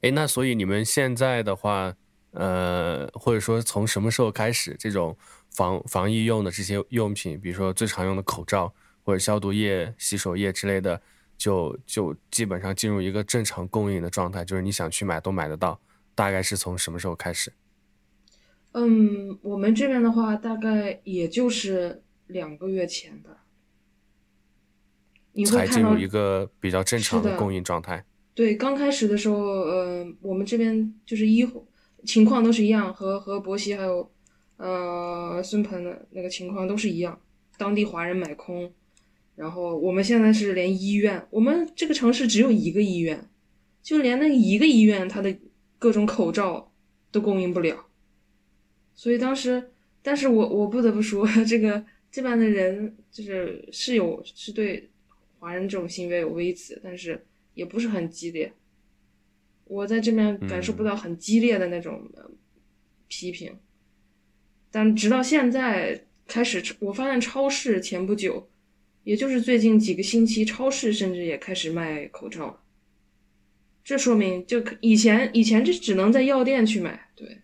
[0.00, 1.94] 哎，那所以你们现在的话，
[2.30, 5.14] 呃，或者说从什么时候开始，这种
[5.50, 8.72] 防防疫用的这些用品，比如说最常用的口罩
[9.02, 11.00] 或者消毒液、洗手液之类的，
[11.36, 15.78] 就就基本上进入一个正常供应的状态，就是你想去买都买得到。
[16.14, 17.52] 大概是从什么时候开始？
[18.72, 23.38] 嗯，我们这边的话，大概也就是两个月前的。
[25.46, 28.04] 才进入一个比较正常的供应状态。
[28.34, 31.48] 对，刚开始的时候，呃，我们这边就是医
[32.04, 34.10] 情况都是一样，和和博西还有
[34.60, 37.20] 呃孙鹏的那个情况都是一样，
[37.58, 38.72] 当地华人买空。
[39.34, 43.28] 然后我们现在是连医院，我们这个城市只有一个医院，
[43.82, 45.34] 就连那一个医院，它的
[45.78, 46.72] 各种口罩
[47.10, 47.86] 都供应不了。
[48.94, 49.70] 所以当时，
[50.02, 54.88] 但是我我不得不说，这个这边的人就是是有是对。
[55.42, 58.52] 华人这种行为有微词，但是也不是很激烈。
[59.64, 62.06] 我在这边感受不到很激烈的那种
[63.08, 63.56] 批评，
[64.70, 68.48] 但直到现在开始，我发现超市前不久
[69.02, 72.60] 也就是最近几个星期，超市甚至也开始卖口罩了。
[73.82, 77.38] 这说明就以前以前这只能在药店去买，对。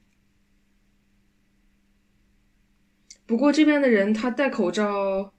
[3.27, 5.33] 不过这边的人他戴口罩，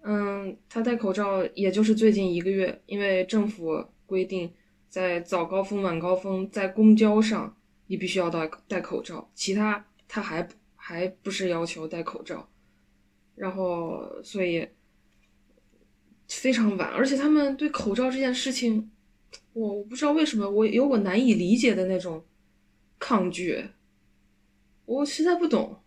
[0.00, 4.52] 嗯，他戴口罩也就是最近一个月，因为政府规定
[4.88, 7.56] 在早高峰、晚高峰在公交上
[7.86, 10.48] 你必须要戴戴口罩，其他他还
[10.92, 12.46] 还不是要求戴口罩，
[13.34, 14.68] 然后所以
[16.28, 18.90] 非常晚，而且他们对口罩这件事情。
[19.54, 22.22] 我我不知道为什么我有我难以理解的那种
[22.98, 23.66] 抗拒，
[24.84, 25.82] 我实在不懂。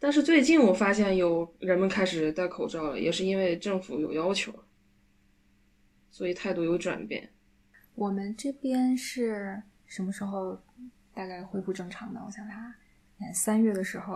[0.00, 4.52] 但是最近我发现有人们开始戴口罩了，也是因为政府有要求，
[6.10, 7.32] 所以态度有转变。
[7.94, 10.60] 我们这边是什么时候
[11.14, 12.20] 大概恢复正常的？
[12.24, 12.74] 我想想，
[13.34, 14.14] 三月的时候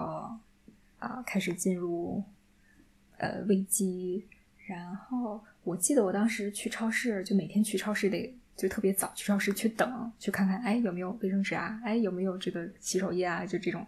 [0.99, 2.23] 啊，开始进入
[3.19, 4.27] 呃危机。
[4.67, 13.87] 然后我记得我当时去超市，就每天去超市得就特别早去超市去等，去看看哎有没有卫生纸啊，哎有没有这个洗手液啊，就这种。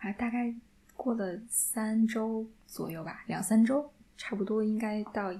[0.00, 0.54] 啊，大概
[0.96, 5.34] 过了三周左右吧，两三周，差不多应该到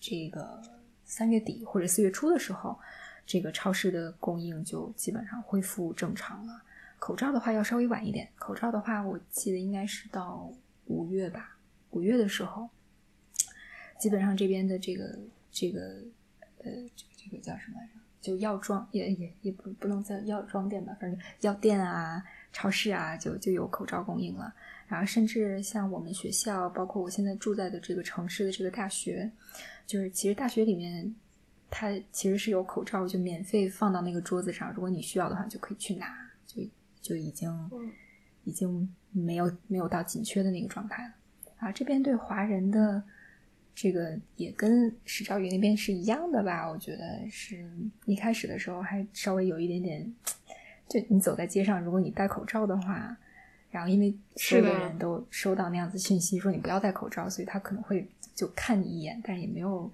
[0.00, 0.60] 这个
[1.04, 2.76] 三月底或者四月初的时候，
[3.24, 6.62] 这个超市的供应就基本上恢复正常了。
[6.98, 10.50] 口罩的话要稍微晚一点，口罩的话我记得应该是到
[10.86, 11.56] 五月吧，
[11.90, 12.68] 五月的时候。
[13.98, 15.18] 基本上这边的这个
[15.50, 15.80] 这个
[16.58, 17.92] 呃这个这个叫什么来着？
[18.20, 22.22] 就药妆也也也不不能叫药妆店吧，反正药店啊、
[22.52, 24.52] 超市啊，就就有口罩供应了。
[24.86, 29.30] 然后甚至像我们学校，包括我现在住在的这个城市的这个大学，
[29.86, 31.14] 就是其实大学里面
[31.70, 36.60] 它其实是有口罩，就免费放到那个桌子上，如果你需要的话就可以去拿，就
[37.06, 37.70] 就已经
[38.44, 41.14] 已经没有没有到紧缺的那个状态了。
[41.58, 43.02] 啊，这边对华人的。
[43.78, 46.66] 这个也跟石兆宇那边是一样的吧？
[46.66, 47.62] 我觉得是
[48.06, 50.14] 一开始的时候还稍微有一点点，
[50.88, 53.14] 就你走在街上，如果你戴口罩的话，
[53.70, 59.92] 然后因为所有的人都收到那样子信息说你不要戴口罩，所以他可能会就看你一眼，但也没有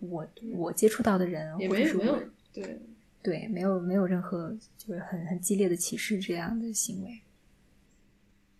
[0.00, 2.78] 我我接触到的人或者是我对
[3.22, 7.20] 对没有没有任何就是很很激烈的歧视这样的行为。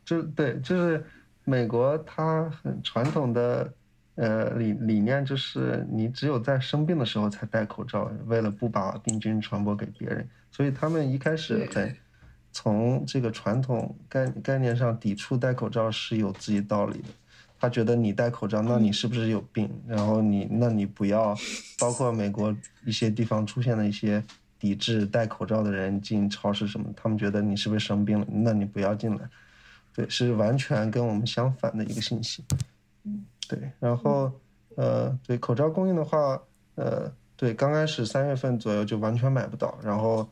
[0.05, 1.05] 就对，就是
[1.45, 3.73] 美国，它很传统的。
[4.15, 10.29] 呃，理理念就是你只有在生病的时候才戴口罩，为了不把病菌传播给别人。
[10.51, 11.97] 所以他们一开始很
[12.53, 17.09] 从这个传统概概念上抵触戴口罩是有自己道理的。
[17.59, 19.71] 他觉得你戴口罩，那你是不是有病？
[19.87, 21.35] 然后你那你不要，
[21.79, 22.55] 包括美国
[22.85, 24.23] 一些地方出现的一些
[24.63, 28.27] 抵制戴口罩的人进超市什么，他们觉得你是不是生病了？
[28.31, 29.29] 那你不要进来。
[29.93, 32.45] 对，是完全跟我们相反的一个信息。
[33.03, 33.25] 嗯。
[33.49, 34.33] 对，然后，
[34.77, 36.41] 呃，对口罩供应的话，
[36.77, 40.31] 呃，对，刚开始三月份左右就完全买不到，然后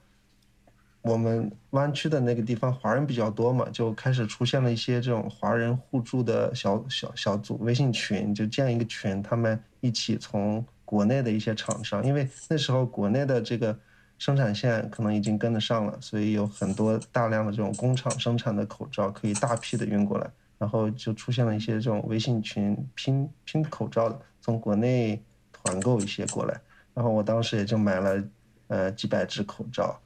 [1.02, 13.76] 我们湾区的那个地方华人比较多嘛，就开始出现了一些这种华人互助的小小小组微信群，就建一个群，他们一起从国内的一些厂商，因为那时候国内的这个
[14.20, 20.30] 生产线可能已经跟得上了，所以有很多大量的这种工厂生产的口罩可以大批的运过来。
[20.58, 25.18] 然后就出现了一些这种微信群拼拼口罩的，从国内
[25.50, 26.60] 团购一些过来，
[26.92, 28.22] 然后我当时也就买了，
[28.68, 29.98] 呃几百只口罩，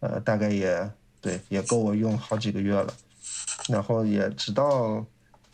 [0.00, 0.90] 呃大概也
[1.22, 2.92] 对也够我用好几个月了，
[3.70, 5.02] 然后也直到，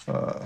[0.07, 0.43] 呃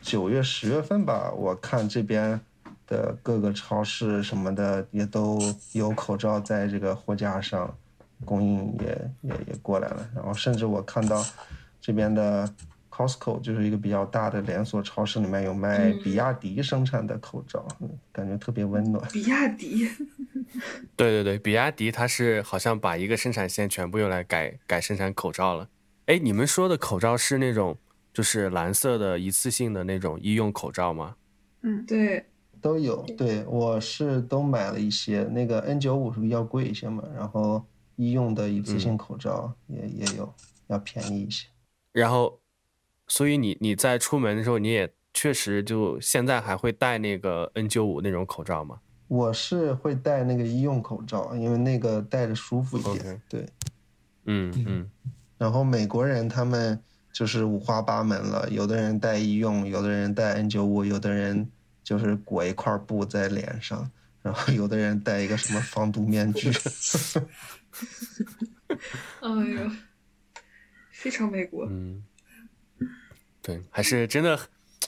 [0.00, 2.40] 九月十月份吧，我看这边
[2.86, 5.38] 的各个超市什么的也都
[5.72, 7.76] 有口罩在这个货架上，
[8.24, 11.24] 供应也也也过来了，然后甚至我看到
[11.80, 12.48] 这边的。
[12.96, 17.66] Costco 就是一个比较大的连锁超市，里面有卖比亚迪生产的口罩，
[18.12, 19.04] 感觉特别温暖。
[19.10, 19.88] 比亚迪，
[20.94, 25.68] 对对对，比亚迪它是好像把一个生产线全部用来改改生产口罩了。
[26.06, 27.76] 哎，你们说的口罩是那种
[28.12, 31.16] 就是蓝色的一次性的那种医用口罩吗？
[31.62, 32.24] 嗯，对，
[32.64, 33.04] 都有。
[33.18, 37.62] 对，我是都买了一些，那个 N95 是要贵一些嘛，然后
[37.96, 40.32] 医用的一次性口罩也也有
[40.68, 41.46] 要便宜一些，
[41.92, 42.40] 然后。
[43.06, 48.80] 所以你你在出门的时候，你也确实就现在还会戴那个 N95 那种口罩吗？
[49.08, 53.22] 我是会戴那个医用口罩，因为那个戴着舒服一点。
[53.28, 53.46] 对，
[54.24, 54.90] 嗯嗯。
[55.36, 56.80] 然后美国人他们
[57.12, 61.46] 就是五花八门了，有的人戴医用，有的人戴 N95，有的人
[61.84, 63.88] 就是裹一块布在脸上，
[64.22, 66.50] 然后有的人戴一个什么防毒面具。
[69.20, 69.70] 哎呦，
[70.90, 71.66] 非常美国。
[71.70, 72.02] 嗯。
[73.42, 74.40] 对，还是真的，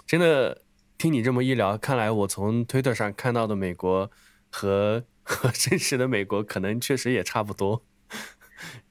[0.06, 0.62] 真的
[0.96, 4.10] 听你这么一聊，看来我从推特上看到的美国
[4.50, 7.84] 和和真实的美国可能确实也差不多，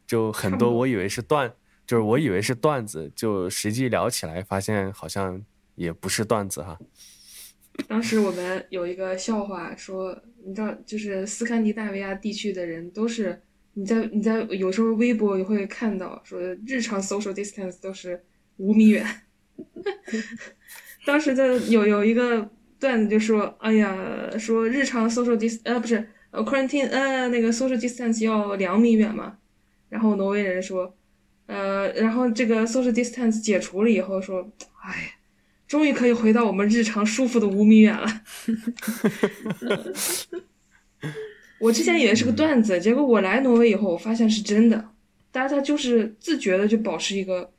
[0.05, 1.55] 就很多我以为是段，
[1.87, 5.43] 就是我以为是段子，就实际聊起来发现好像
[5.73, 6.77] 也不是段子哈。
[7.87, 13.41] 当时我们有一个笑话说，你知道，就是斯堪的纳维亚地区的人都是
[13.73, 18.23] 你在你在有时候微博也会看到说日常 social distance 都是
[18.57, 19.05] 五米远。
[21.05, 22.49] 当时的有有一个
[22.79, 29.37] 段子就说，哎呀，说日常 social distance 呃不是呃 quarantine 呃那个 social distance 要两米远嘛，
[29.89, 30.95] 然后挪威人说，
[31.47, 34.49] 呃然后这个 social distance 解除了以后说，
[34.81, 35.14] 哎。
[35.67, 38.07] 终于可以回到我们日常舒服的五米远了。
[41.59, 44.91] 我之前以为是个段子，结果我来挪威以后，我发现是真的。
[45.31, 47.51] 大家就是自觉的就保持一个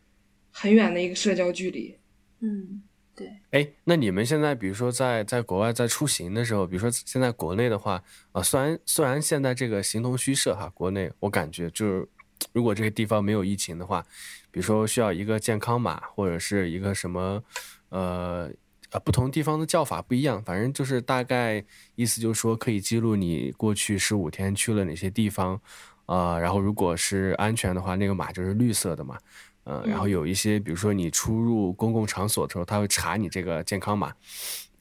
[0.50, 1.96] 很远的一个社交距离。
[2.40, 2.82] 嗯，
[3.14, 3.28] 对。
[3.50, 8.02] 哎，那你们现在比如说在在国外在出行的时候，比如说现在国内的话
[8.32, 12.06] 啊，虽然虽然现在这个形同虚设哈，国内我感觉就是
[12.52, 14.04] 如果这个地方没有疫情的话，
[14.50, 17.42] 比如说需要一个健康码或者是一个什么。
[17.96, 18.50] 呃
[18.90, 21.64] 呃，不同地方的叫法不一样，反正就是大概
[21.96, 25.60] 意思就是说可以记录你过去十五天去了哪些地方，
[26.04, 29.18] 啊，然后如果是安全的话，那个码就是绿色的嘛，
[29.64, 34.14] 嗯，然后有一些比如说你出入公共场所的时候，他会查你这个健康码，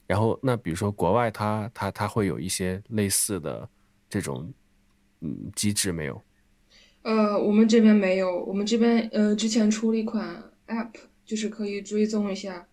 [0.06, 3.68] 然后那比如说国外他他他会有一些类似的
[4.08, 4.52] 这种
[5.20, 6.22] 嗯机制没有？
[7.02, 10.92] 呃，我们这边没有，我们这边呃之前出了一款 app，
[11.24, 12.68] 就是可以追踪一下。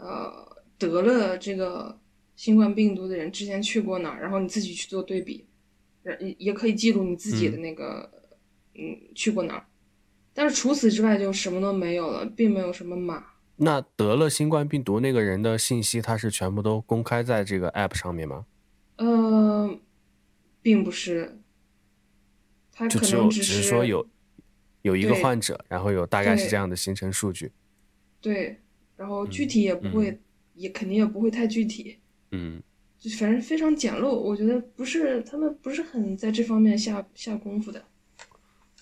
[0.00, 2.00] 呃，得了这个
[2.34, 5.46] 新冠病毒的人之前去过哪儿，然后你自己去做对比，
[6.04, 8.10] 也也可以记录你自己的那个，
[8.74, 9.66] 嗯，去过哪儿。
[10.32, 13.26] 但是除此之外就什么都没有了，并没有什么码。
[13.56, 18.46] 那得了新冠病毒那个人的信息，他是全部都公开在这个 app 上面吗？
[18.96, 19.78] 呃，
[20.62, 21.38] 并不是，
[22.72, 24.08] 他可能只是说有
[24.80, 27.52] 有一个患者，然后有大概是这样的形成数据。
[28.22, 28.60] 对。
[29.00, 30.20] 然后具体也不会，
[30.54, 31.96] 也肯定也不会太具体，
[32.32, 32.62] 嗯，
[32.98, 34.10] 就反正非常简陋。
[34.10, 37.82] 我觉得不是他们不是很在这方面下下功夫的。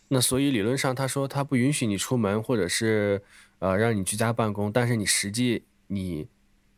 [0.08, 3.22] 那所以理论上，他说他不允许你出门，或者是
[3.60, 6.26] 呃让你居家办公，但是你实际你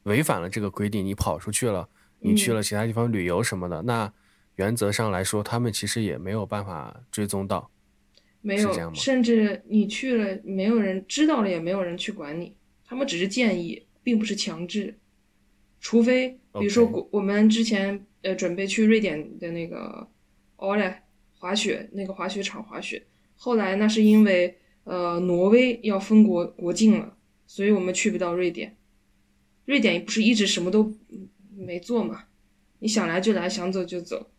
[0.03, 1.89] 违反了这个规定，你跑出去了，
[2.19, 4.13] 你去了其他地方旅游什么的，那
[4.57, 7.71] 原则上来说，他们其实也没有办法追踪到，
[8.43, 12.55] 没有，甚至你去了，没有人知道了，也没有人去管你。
[12.91, 14.99] 他们只是建议，并不是强制，
[15.81, 20.09] 除非比如说我我们之前呃准备去瑞典的那个
[20.57, 21.07] 奥莱
[21.39, 27.17] 滑雪那个滑雪场滑雪，后来那是因为呃挪威要封国国境了，
[27.47, 28.77] 所以我们去不到瑞典。
[29.67, 30.93] 瑞典不是一直什么都
[31.57, 32.25] 没做嘛？
[32.81, 34.33] 你想来就来，想走就走。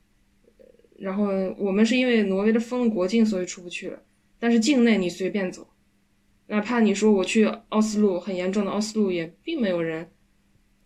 [0.97, 1.27] 然后
[1.57, 4.03] 我们是因为挪威的封了国境，所以出不去了。
[4.37, 5.69] 但是境内你随便走。
[6.51, 10.11] 哪怕你说我去奥斯陆很严重的奥斯陆，也并没有人。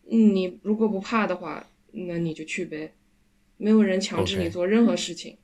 [0.04, 2.94] 你如果不怕的话，那你就去呗，
[3.58, 5.40] 没有人强制你做任何事情。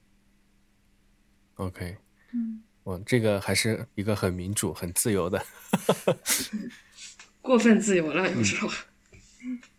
[1.55, 1.97] OK，
[2.35, 5.43] 嗯，我这个还是一个很民主、很自由的。
[7.41, 8.69] 过分自由了，有时候。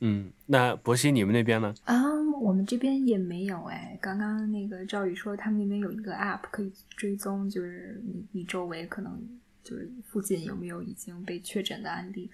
[0.01, 1.73] 嗯，那博西，你们那边呢？
[1.85, 2.03] 啊，
[2.41, 3.97] 我们这边也没有哎。
[4.03, 9.39] 刚刚那个赵宇说，他们那边有一个 App 可以追踪，就是你你周围可能。
[9.63, 12.31] 就是附近有没有已经被确诊的案例？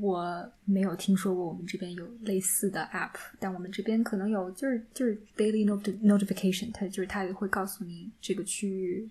[0.00, 9.08] 我没有听说过，我们这边有类似的 app，但我们这边可能有，就是就是 daily not notification，它就是它会告诉你这个区域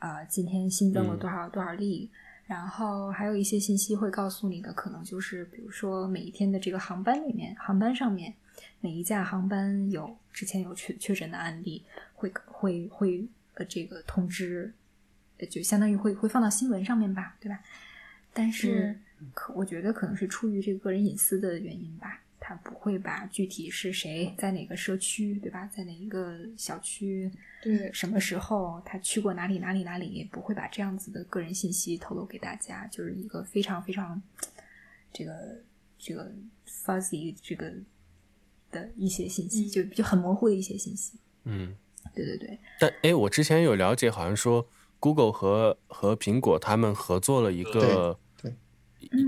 [0.00, 2.10] 啊今天新增了多少多少例，
[2.46, 8.34] 然后还有一些信息会告诉你的，可能就是比如说每一天的这个航班里面，航班上面
[8.80, 11.84] 哪一架航班有之前有确确诊的案例，
[12.14, 13.24] 会会会
[13.54, 14.72] 呃这个通知。
[15.46, 17.60] 就相当于会会放到新闻上面吧，对吧？
[18.32, 18.96] 但是
[19.34, 25.68] 可我觉得可能是出于这个个人隐私的原因吧，他不会把具体是谁在哪个社区，对吧？
[25.74, 27.28] 在哪一个小区，
[27.60, 34.22] 对，什么时候他去过哪里哪里哪里，不会把这样子的个人信息透露给大家，就是一个非常非常
[35.12, 35.60] 这个
[35.98, 36.32] 这个
[36.68, 37.72] fuzzy 这个
[38.70, 41.18] 的一些信息，就就很模糊的一些信息。
[41.42, 41.74] 嗯，
[42.14, 42.56] 对对对。
[42.78, 44.68] 但哎，我之前有了解，好像说。
[45.00, 48.54] Google 和和苹果他们合作了一个，对，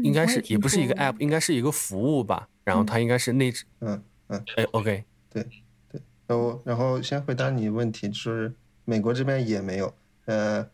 [0.05, 2.49] 应该是也不是一个 App，应该是一个服务吧。
[2.65, 5.45] 然后它应该是内置，嗯嗯，哎，OK，对
[5.91, 6.01] 对。
[6.29, 8.55] 然后然后先回答你问题，就是
[8.85, 9.93] 美国这边也没有，
[10.27, 10.65] 呃，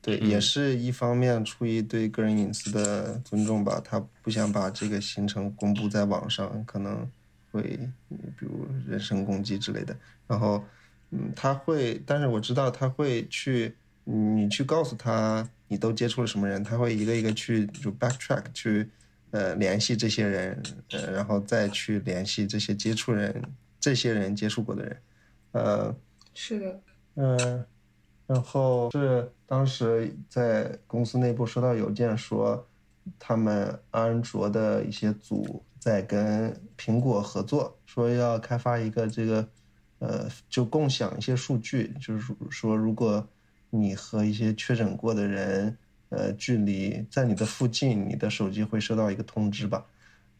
[0.00, 7.10] 对，嗯也是一方面出于对个人隐私的尊重吧，他不想把这个行程公布在网上，可能
[7.50, 7.76] 会
[8.10, 9.96] 嗯比如人身攻击之类的。
[10.28, 10.62] 然后，
[11.10, 13.74] 嗯，他会，但是我知道他会去，嗯
[14.04, 18.90] 你去告诉他你都接触了什么人，他会一个一个去就 backtrack 去，
[19.30, 23.42] 呃，联系这些人，呃，然后再去联系这些接触人，
[23.80, 24.96] 这些人接触过的人，
[25.52, 25.96] 呃，
[26.34, 26.80] 是的，
[27.14, 27.64] 嗯，
[28.26, 32.66] 然后是当时在公司内部收到邮件说，
[33.18, 39.48] 他们安卓的一些组在跟苹果合作，说要开发一个这个，
[40.00, 43.26] 呃，就共享一些数据，就是说如果
[43.74, 45.74] 你和一些确诊过的人，
[46.10, 49.82] 呃，距离在你的附近，你的手机会收到一个通知吧。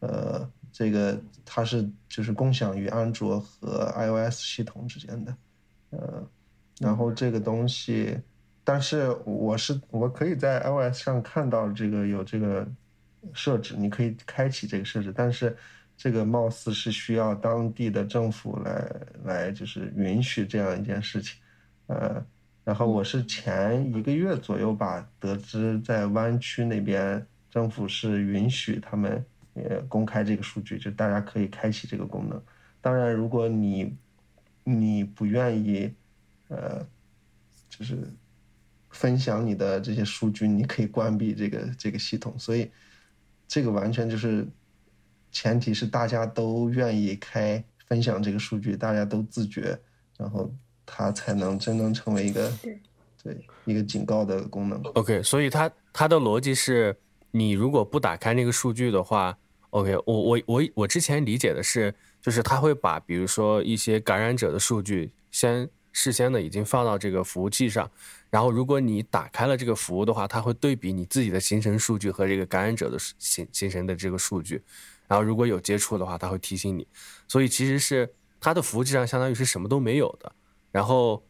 [0.01, 5.35] 呃，这个它是就是共享于安卓和 iOS 系统之间的，
[5.89, 6.29] 呃，
[6.79, 8.19] 然后这个东西，
[8.63, 12.67] 但是我是我可以在 iOS 上看到这个有这个
[13.33, 15.57] 设置，你可以开启这个设置，但是
[15.97, 18.91] 这个貌似是需要当地的政府来
[19.23, 21.39] 来就是允许这样一件事情，
[21.87, 22.23] 呃，
[22.63, 32.41] 然后我是前一个月左右吧，得知在湾区那边政府是允许他们呃公开这个数据，就大家可以开启这个功能。
[32.79, 33.95] 当然，如果你
[34.63, 35.93] 你不愿意，
[36.47, 36.85] 呃，
[37.69, 37.97] 就是
[38.89, 42.33] 分享你的这些数据，你可以关闭这个这个系统。
[42.37, 42.71] 所以，
[43.47, 44.47] 这个完全就是
[45.31, 49.77] 前提是大家都愿意开分享这个数据，大家都自觉，
[50.17, 50.53] 然后
[50.85, 52.79] 它才能真正成为一个对
[53.23, 54.81] 对一个警告的功能。
[54.95, 56.97] OK，所以它它的逻辑是，
[57.31, 59.37] 你如果不打开那个数据的话
[59.69, 67.89] ，OK，我我我我之前理解的是，就是它会把比如说一些感染者的数据先事先的已经放到这个服务器上，
[68.29, 74.61] 然后如果你打开了这个服务的话，它会对比你自己的行程数据和这个感染者的数行行程的这个数据，
[75.07, 76.87] 然后如果有接触的话，它会提醒你，
[77.27, 78.11] 所以其实是
[78.41, 80.31] 它的服务器上相当于是什么都没有的，
[80.73, 81.23] 然后。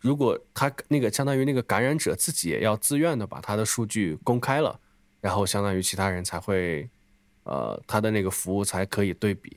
[0.00, 4.78] 如果他那个相当于那个感染者自己也要自愿的把他的数据公开了，
[5.20, 6.88] 然后相当于其他人才会，
[7.42, 9.56] 呃，他的那个服务才可以对比，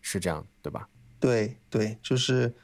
[0.00, 0.88] 是这样对吧？
[1.20, 2.54] 对对，就是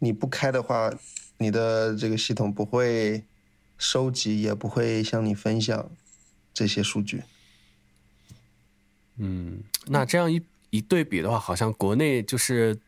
[0.00, 0.92] 你不开的话，
[1.38, 3.24] 你的这个系统不会
[3.78, 5.90] 收集，也不会向你分享
[6.52, 7.22] 这些数据。
[9.16, 12.78] 嗯，那这样一一对比的话，好像国内就是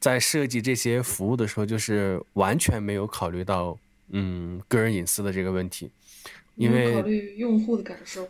[0.00, 3.78] 在设计这些服务的时候，就是完全没有考虑到
[4.08, 5.90] 嗯个人隐私的这个问题，
[6.56, 8.28] 因为考虑用户的感受。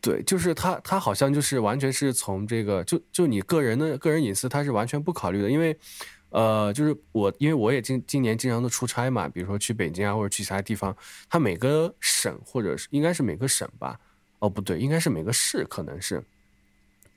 [0.00, 5.76] 对，就是他他好像就是完全是从这个就就你个人的个人隐私，他是完全不考虑的，因为
[6.30, 10.96] 呃，就是我因为我也今今年经常的出差嘛，比如说去北京啊或者去其他地方，
[11.28, 14.00] 他每个省或者是应该是每个省吧，
[14.38, 16.22] 哦不对，应该是每个市可能是，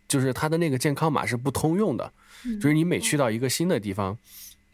[0.07, 2.11] 就是它的那个健康码是不通用的，
[2.61, 4.17] 就是你每去到一个新的地方。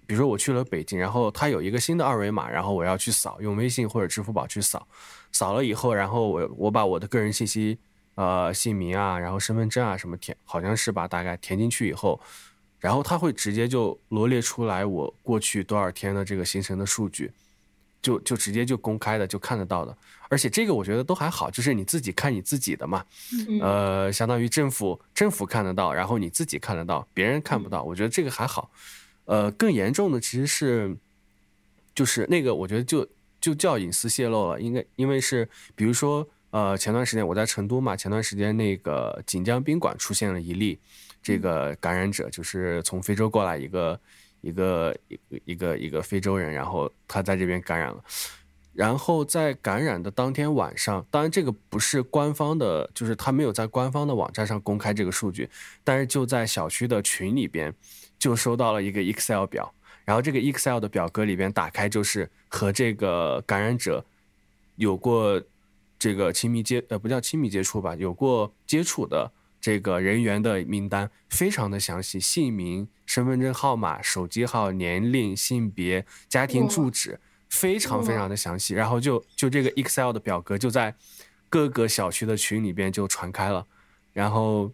[0.05, 4.87] 比如说我去了北京，然后它有一个新的二维码，然后我要去扫，用微信或者支付宝去扫，
[5.31, 7.77] 扫了以后，然后我我把我的个人信息，
[8.15, 12.19] 呃，姓名啊，然后身份证啊什么填，好像是吧，大概填进去以后，
[12.79, 17.31] 然后它会直接就罗列出来我过去多少天的这个行程的数据，
[18.01, 19.95] 就就直接就公开的就看得到的，
[20.29, 23.03] 而且这个我觉得都还好，就是你自己看你自己的嘛，
[23.47, 28.69] 嗯呃，相当于政府政府看得到，然后你自己看得到，别人看不到，我觉得这个还好。
[29.25, 30.95] 呃，更严重的其实是，
[31.95, 33.07] 就是那个我觉得就
[33.41, 40.77] 就叫隐私泄露了，应该因为是比如说呃前段时间我在成都嘛，前段时间那个锦江宾馆出现了一例
[41.23, 43.99] 这个感染者，就是从非洲过来一个
[44.41, 48.03] 一个一个一个一个非洲人，然后他在这边感染了。
[48.79, 55.49] 然后在感染的当天晚上，当然这个不是官方的，就是他没有在官方的网站上公开这个数据，
[55.83, 57.75] 但是就在小区的群里边，
[58.17, 59.69] 就收到了一个 Excel 表，
[60.05, 64.05] 然后这个 Excel 的表格里边打开就是和这个感染者
[64.77, 65.43] 有过
[65.97, 77.19] 这个亲密接呃不叫亲密接触吧，有过接触的这个人员的名单，非常的详细，姓名、身份证号码、手机号、年龄、性别、家庭住址。
[77.49, 80.95] 非常非常的详细，然后就就这个 Excel 的表格就在
[81.49, 83.65] 各个小区的群里边就传开了，
[84.13, 84.71] 然后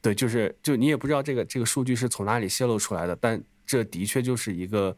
[0.00, 4.96] 对，就是就你也不知道这个这个数据是从哪里泄露出来的，但这的确就是一个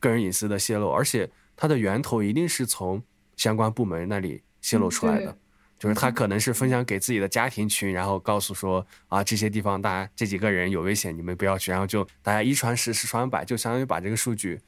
[0.00, 3.02] 个人隐私的泄露，而且它的源头一定是从
[3.36, 5.34] 相关部门那里泄露出来的，对
[5.78, 14.60] 就是他可能是分享给自己的家庭群，然后告诉说啊这些地方大家这几个人有危险，你们不要去，然后就大家一传十，十传百，就相当于把这个数据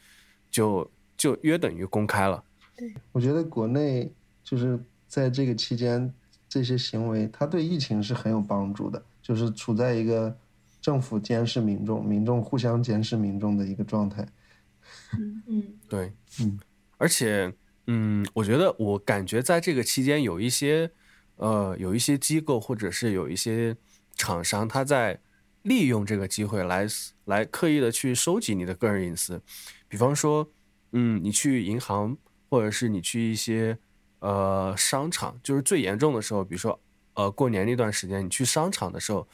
[0.53, 0.89] 就
[1.21, 2.43] 就约等于公开了。
[2.75, 4.11] 对，我觉得国内
[4.43, 6.11] 就是在这个期间，
[6.49, 10.35] 这些行为它对疫情是很有帮助的，就是处在一个
[10.81, 14.27] 政府监视民众、民众互相监视民众的一个状态。
[15.13, 15.43] 嗯。
[15.47, 15.63] 嗯。
[15.91, 16.11] 对，
[16.41, 16.59] 嗯，
[16.97, 17.53] 而且，
[17.87, 20.91] 嗯，我觉得我感觉在这个期间有一些，
[21.37, 23.77] 呃，有一些机构或者是有一些
[24.15, 25.21] 厂商，他在
[25.65, 26.87] 利用这个机会来
[27.27, 29.43] 来刻意的去收集你的个人隐私，
[29.87, 30.49] 比方说，
[30.93, 32.17] 嗯，你去银行
[32.49, 33.79] 或者是你去一些
[34.21, 36.79] 呃商场，就是最严重的时候，比如说
[37.15, 39.27] 呃过年那段时间，你去商场的时候，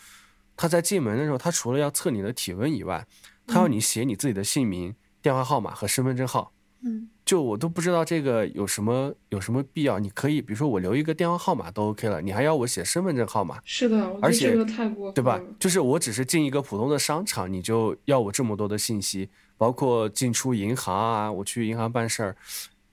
[0.57, 3.07] 他在进门的时候，他除了要测你的体温以外，
[3.47, 6.53] 他要你写你自己的姓名、电话号码和身份证号。
[6.83, 9.99] 嗯就我都不知道这个有什么有什么必要。
[9.99, 15.41] 你可以比如说我留一个电话号码都 OK 了，你还要我写身份证号码，是的，而且这个太过分对吧？
[15.59, 22.37] 就是我只是进一个普通的商场，你就要我这么多的信息，包括进出银行啊，我去银行办事儿，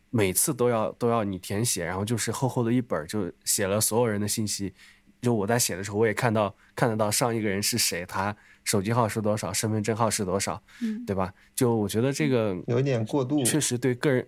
[0.10, 4.74] 每次都要都要你填写，然后就是厚厚的一本，就写了所有人的信息。
[5.22, 8.36] 就我在写的时候，我也看到看得到上一个人是谁，他
[8.66, 11.34] 手机号是多少，身份证号是多少，嗯对吧？
[11.56, 13.42] 就我觉得这个有一点过度。
[13.44, 14.28] 确实对个人，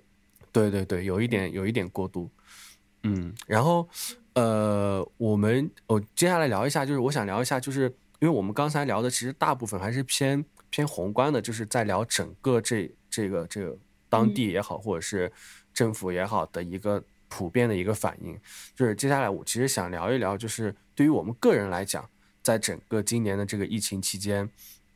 [0.53, 2.29] 对对对，有一点有一点过度，
[3.03, 3.87] 嗯，然后
[4.35, 10.43] 呃，我们我接下来聊一下，就是我想聊一下，就是因为我们刚才聊的其实大部分还是偏
[10.75, 13.77] 偏宏观的，就是在聊整个这这个这个
[14.09, 15.31] 当地也好，或者是
[15.73, 18.37] 政府也好的一个普遍的一个反应。
[18.75, 22.05] 就是接下来我其实想聊一聊，就是对于我们个人来讲，
[22.43, 24.49] 在整个今年的这个疫情期间，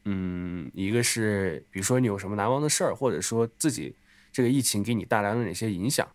[0.03, 3.95] 嗯，一个是比如说你有什么难忘的事儿，或者说自己
[4.33, 6.05] 这个疫情给你带来了哪些影响，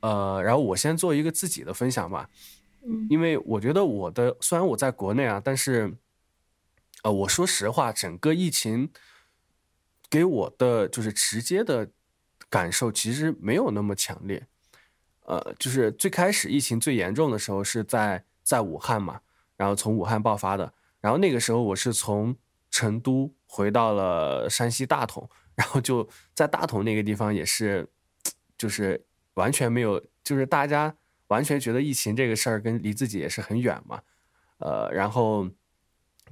[0.00, 2.28] 呃，然后我先做一个自己的分享吧，
[2.84, 3.06] 嗯。
[3.08, 5.94] 因为我觉得我的虽然我在国内啊，但是，
[7.06, 8.90] 呃，我说实话，整个疫情
[10.10, 11.88] 给我的就是直接的
[12.50, 14.48] 感受其实没有那么强烈，
[15.20, 19.20] 呃，就是最开始疫情最严重的时候是在在武汉嘛，
[19.56, 22.36] 然后从武汉爆发的，然后那个时候我是从
[22.72, 27.88] 成都回到了山西大同，然后就在大同那个地方也是，
[28.58, 30.96] 就是完全没有，就是大家
[31.28, 34.02] 完全觉得疫情这个事儿跟离自己也是很远嘛，
[34.58, 35.48] 呃，然后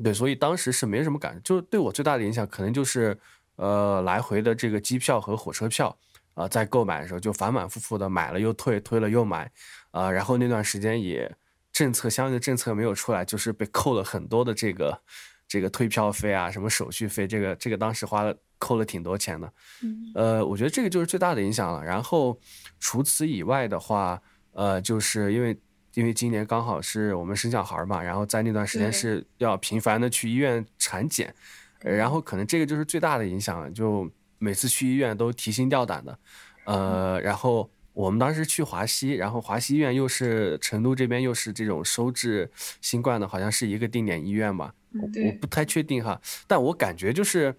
[0.02, 3.16] 对，所以当时是没什么感，就对我最大的影响可能就是
[3.56, 5.96] 呃来回的这个机票和火车票，
[6.34, 9.50] 啊、在购买的时候就反反复复的买了又退，退了又买，
[9.92, 11.32] 啊、然后那段时间也
[11.72, 15.00] 政策相应的政策没有出来，就是被扣了很多的这个
[15.46, 19.52] 这个退票费啊，什么手续费，这个这个当时花了扣了挺多钱的。
[19.82, 21.84] 嗯呃，我觉得这个就是最大的影响了。
[21.84, 22.36] 然后
[22.80, 24.20] 除此以外的话，
[24.52, 25.56] 呃，就是因为
[25.94, 31.34] 因为今年刚好是我们生小孩儿嘛，然后在那段时间是要频繁的去医院产检，
[31.82, 36.18] 呃然后可能这个就是最大的影响，就每次去医院都提心吊胆的，
[36.64, 37.70] 呃，然后。
[37.94, 47.54] 我们当时去华西，然后华西医院又是成都这边又是这种收治新冠的，好像是一个定点医院吧，我我不太确定哈，但我感觉就是，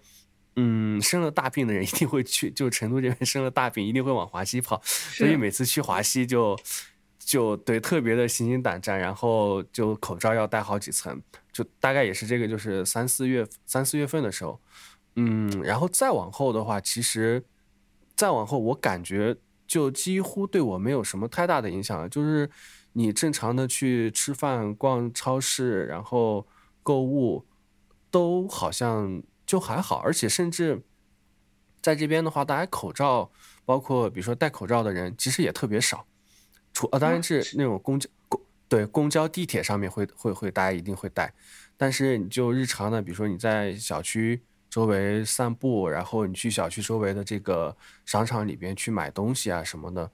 [0.56, 6.54] 嗯，生了大病的人一定会去，就成都这边生了大病一定会往华西跑，所以每次去华西就
[7.26, 11.20] 就对特别的心惊胆战，然后就口罩要戴好几层，
[11.52, 14.60] 就大概也是这个，就是三四月三四月份的时候，
[15.16, 17.44] 嗯，然后再往后的话，其实
[18.14, 22.48] 再往后我感觉就几乎对我没有什么太大的影响了，就是
[22.92, 26.46] 你正常的去吃饭、逛超市，然后
[26.84, 27.44] 购物，
[28.08, 30.80] 都好像就还好，而且甚至
[31.82, 33.32] 在这边的话，大家口罩，
[33.64, 36.06] 包括比如说戴口罩的人，其实也特别少。
[36.76, 41.32] 除啊，当然啊是那种公交公对公交、地铁上面会会会大家一定会戴，
[41.74, 47.74] 但是你就日常的，比如说你在小区周围散步，然后你去小区周围的这个
[48.04, 50.10] 商场里边去买东西啊什么的，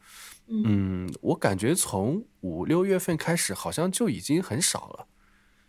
[0.47, 5.09] 嗯，我感觉从五六月份开始，好像就已经很少了。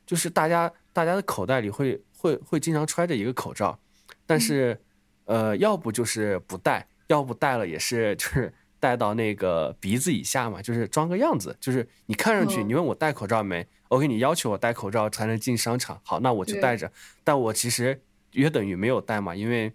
[0.06, 3.80] 就是大家大家的口袋里会会会经常揣着一个口罩，
[4.28, 4.80] 但是
[5.26, 11.56] 呃，要不就是不戴，要不戴了也是就是戴到那个鼻子以下嘛，就是装个样子。
[11.58, 16.92] 就是你看上去，哦你问我戴口罩没？OK，你要求我戴口罩才能进商场，好，那我就戴着。
[17.24, 18.02] 但我其实
[18.34, 19.72] 约等于没有戴嘛，因为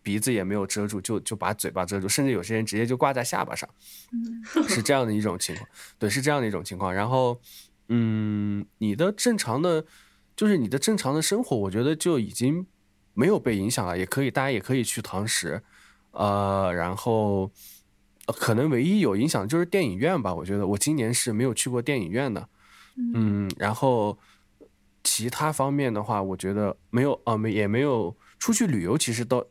[0.00, 3.68] 鼻子也没有遮住，就就把嘴巴遮住，甚至有些人直接就挂在下巴上。
[4.12, 6.94] 嗯是这样的一种情况，对，是这样的一种情况。
[6.94, 7.40] 然后，
[7.88, 9.84] 嗯，你的正常的，
[10.36, 12.64] 就是你的正常的生活，我觉得就已经
[13.14, 15.62] 没有被影响了，也可以，大家也可以去堂食，
[16.12, 17.50] 呃，然后、呃
[18.26, 22.48] 可能唯一有影响的就是电影院吧，我觉得我今年是没有去过电影院的，
[22.96, 24.16] 嗯，然后
[25.02, 29.44] 其他方面的话，我觉得没有，啊，没也没有出去旅游，其实都，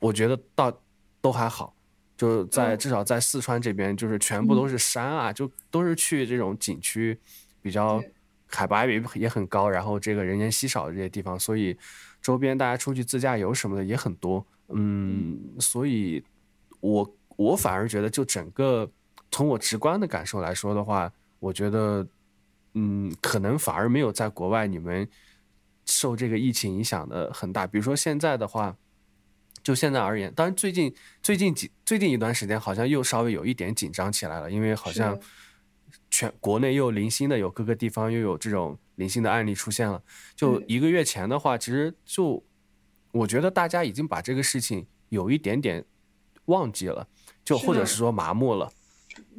[0.00, 0.80] 我觉得倒
[1.20, 1.74] 都还好。
[2.16, 7.16] 就在至少在四川这边，就是全部都是山啊，就都是去这种景区，
[7.62, 8.02] 比较
[8.48, 11.78] 海拔也也很高，然后这个人烟稀少的这些地方，所以
[12.20, 14.44] 周边大家出去自驾游什么的也很多。
[14.70, 16.24] 嗯，所以
[16.80, 17.08] 我
[17.38, 18.90] 我反而觉得，就整个
[19.30, 22.06] 从我直观的感受来说的话，我觉得，
[22.74, 25.08] 嗯，可能反而没有在国外你们
[25.86, 27.66] 受这个疫情影响的很大。
[27.66, 28.76] 比如说现在的话，
[29.62, 35.18] 就现在而言，当然最近最近几最近一段时间好像又稍微有一点紧张起来了，因为好像
[36.10, 40.02] 全国内又零星的有各个地方又有这种零星的案例出现了。
[40.34, 42.44] 就一个月前的话，其实就。
[43.10, 45.82] 我觉得大家已经把这个事情有一点点
[46.48, 47.06] 忘记了，
[47.44, 48.70] 就或者是说麻木了，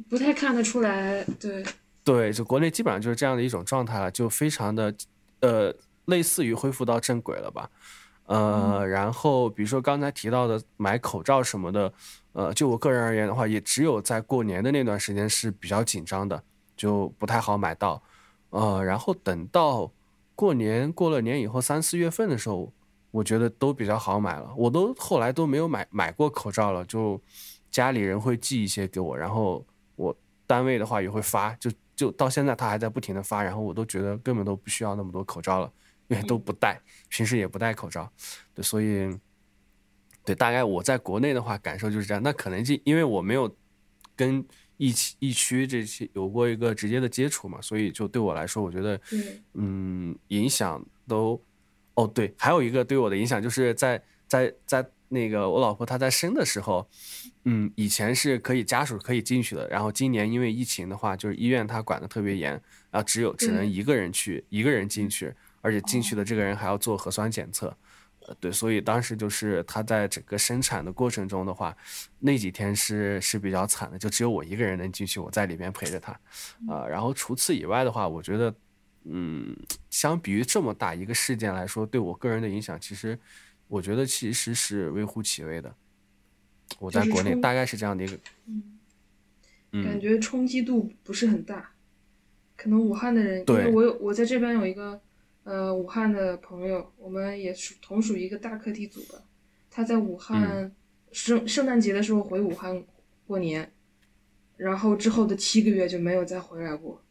[0.08, 1.22] 不太看得出来。
[1.38, 1.64] 对
[2.02, 4.94] 对，就国内基本上就是这样的一种状态了，就非常的
[5.40, 5.74] 呃
[6.06, 7.70] 类似于恢复到正轨了吧。
[8.26, 11.92] 呃，然后比如说刚才提到的买口罩什么的，
[12.32, 16.42] 呃，就我个人而言的话，也只有在过年的那段时间是比较紧张的，
[16.76, 18.02] 就不太好买到。
[18.50, 19.90] 呃，然后等到
[20.34, 22.72] 过年过了年以后，三四月份的时候。
[23.10, 27.20] 我觉得都比较好买了，我都后来都没有买买过口罩了，就
[27.68, 35.72] 家里人会寄一些给我，然后我单位的话也会发，就就到现在他还在不停的发，然后我都觉得根本都不需要那么多口罩了，
[36.06, 38.08] 因为都不戴，平时也不戴口罩，
[38.54, 39.10] 对，所以
[40.24, 43.52] 对，大概我在国内的话感受就是这样，那可能就因为我没有
[44.14, 44.44] 跟
[44.76, 49.00] 疫疫区这些有过一个直接的接触嘛，所以就对我来说，我觉得
[49.54, 51.42] 嗯影响都。
[51.94, 56.88] 哦，对，还有一个对我的影响，就是在在在那个我老婆她在生的时候，
[57.44, 62.52] 嗯，以前是可以家属可以进去的，然后今年因为疫情的话，就是医院它管的特别严，
[62.90, 67.76] 然后只有只能一个人去，一个人进去，而且进去的这个人还要做核酸检测，
[68.26, 71.76] 呃，对，所以当时就是她在整个生产的过程中的话，
[72.20, 76.12] 那几天是是比较惨的，就只有我一个人能进去，我在里面陪着她，
[76.68, 78.54] 啊，然后除此以外的话，我觉得。
[79.04, 79.56] 嗯，
[79.88, 83.18] 相比于这么大一个事件来说，对我个人的影响，其实
[83.68, 85.74] 我觉得其实是微乎其微的。
[86.78, 88.18] 我在国内大概是这样的一个，
[89.72, 91.72] 嗯，感觉冲击度不是很大。
[92.56, 95.00] 可能武汉的人，因为我有我在这边有一个
[95.44, 99.24] 呃武汉的朋友，我们也属同属一个大课题组的。
[99.70, 100.70] 他在武汉
[101.10, 102.84] 圣圣诞节的时候回武汉
[103.26, 103.72] 过年，
[104.56, 107.02] 然后之后的七个月就没有再回来过。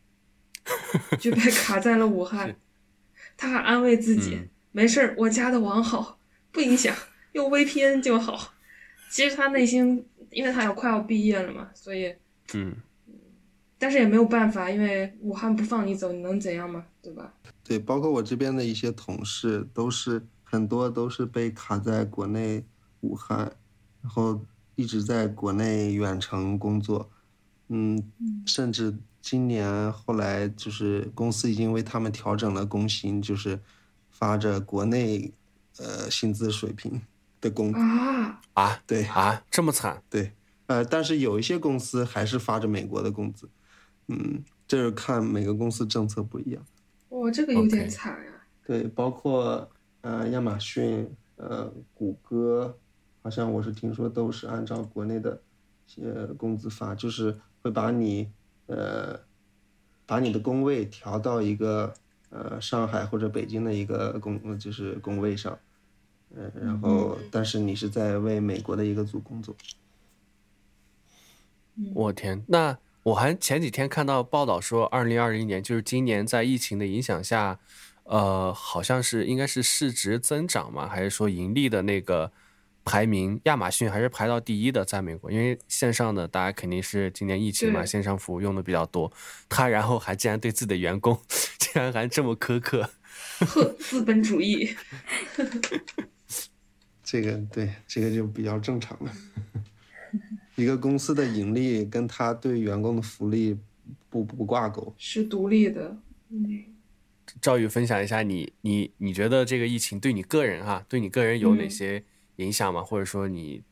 [1.20, 2.56] 就被卡在了武汉，
[3.38, 4.40] 他还安慰自己
[4.72, 6.20] 没事儿，我家的网好，
[6.52, 6.96] 不影响，
[7.34, 8.54] 用 VPN 就好。
[9.10, 12.14] 其实他内心，因为他要快要毕业了嘛，所以
[12.54, 12.76] 嗯，
[13.78, 17.34] 但是也没有办法，因为武汉不放你走，你能怎样嘛，对吧？
[17.64, 22.64] 对，包括我这边的一些同事，都是很多都是被卡在国内
[23.02, 23.52] 武汉，
[24.02, 24.46] 然后
[24.76, 27.10] 一直在国内远程工作，
[27.70, 28.12] 嗯，
[28.46, 28.96] 甚至。
[29.22, 33.60] 今年后来就是公司已经为他们调整了工薪，就是
[34.10, 35.34] 发着国内
[35.78, 37.02] 呃薪资水平
[37.42, 40.32] 的工啊啊对啊这么惨对
[40.68, 43.50] 呃但是有一些公司还是发着美国的工资，
[44.08, 46.66] 嗯这是看每个公司政策不一样。
[47.10, 48.32] 哇这个有点惨呀。
[48.66, 49.70] 对，包括
[50.02, 52.78] 呃亚马逊呃谷歌，
[53.22, 55.42] 好像我是听说都是按照国内的
[56.02, 58.32] 呃工资发，就是会把你。
[58.70, 59.20] 呃，
[60.06, 61.92] 把你的工位调到一个
[62.30, 65.58] 呃上海或者北京的一个工就是工位上，
[66.36, 69.56] 呃，然后但是你是在为美国的一个组工作。
[71.96, 77.58] 我天，那我还前几天看到报道说，二零二零年就是今年在疫情的影响下，
[78.04, 82.32] 呃，好像是应该是市值增长嘛，还是说盈利的那个？
[82.90, 89.12] 排名，亚马逊还是排到第一的，在美国，因为线上的大家肯定是今年疫情嘛，线上服务用的比较多。
[89.48, 91.16] 他然后还竟然对自己的员工，
[91.60, 92.90] 竟然还这么苛刻，
[93.42, 94.76] 呵，资本主义。
[97.06, 99.14] 这个对，这个就比较正常了。
[100.56, 103.56] 一个公司的盈利跟他对员工的福利
[104.10, 105.96] 不不挂钩，是独立的。
[106.30, 106.66] 嗯，
[107.40, 112.04] 赵宇分享一下，你你你觉得这个疫情对你个人哈，对你个人有哪些？
[112.40, 112.82] 影响吗？
[112.82, 113.64] 或者说你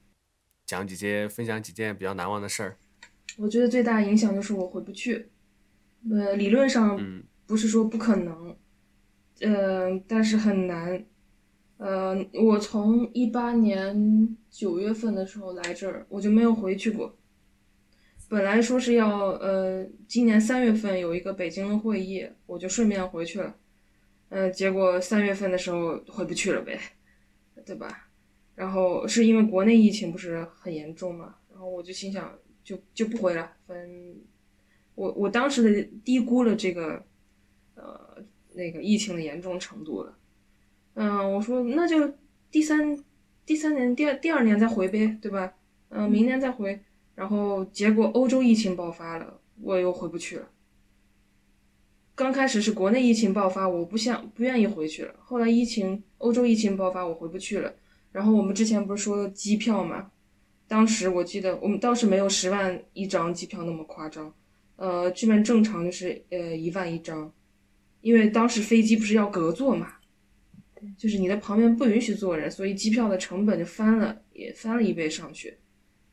[0.65, 2.77] 讲几件、分享几件比较难忘的事儿？
[3.37, 5.29] 我觉得最大影响就是我回不去。
[6.11, 6.99] 呃，理论上
[7.45, 8.55] 不是说不可能，
[9.39, 11.05] 嗯，但是很难。
[11.77, 17.15] 呃，我从一八年九月份的时候来这儿，我就没有回去过。
[18.27, 23.55] 本来说是要呃，今年三月份有一个北京的会议，我就顺便回去了。
[24.29, 26.77] 嗯，结果三月份的时候回不去了呗，
[27.65, 28.06] 对吧？
[28.57, 32.33] 然后是因为国内疫情不是很严重嘛，然后我就心想，
[32.63, 33.53] 就就不回了。
[33.67, 34.19] 分
[34.95, 37.05] 我我当时的低估了这个
[37.75, 38.17] 呃
[38.55, 40.17] 那个疫情的严重程度了。
[40.95, 42.11] 嗯，我说那就
[42.49, 42.97] 第三
[43.45, 45.53] 第三年第二第二年再回呗，对吧？
[45.89, 46.81] 嗯，明年再回。
[47.13, 50.49] 然后结果欧洲疫情爆发了，我又回不去了。
[52.15, 55.13] 刚开始是国内疫情爆发，我不想不愿意回去了。
[55.19, 57.71] 后来疫情欧洲疫情爆发，我回不去了。
[58.11, 60.11] 然后我们之前不是说机票嘛？
[60.67, 64.33] 当时我记得我们当时没有十万一张机票那么夸张，
[64.75, 67.31] 呃，这边正常就是呃一万一张，
[68.01, 69.93] 因为当时飞机不是要隔座嘛，
[70.97, 75.57] 就是你的旁边不允许坐人，所以机票的成本就翻了，也翻了一倍上去，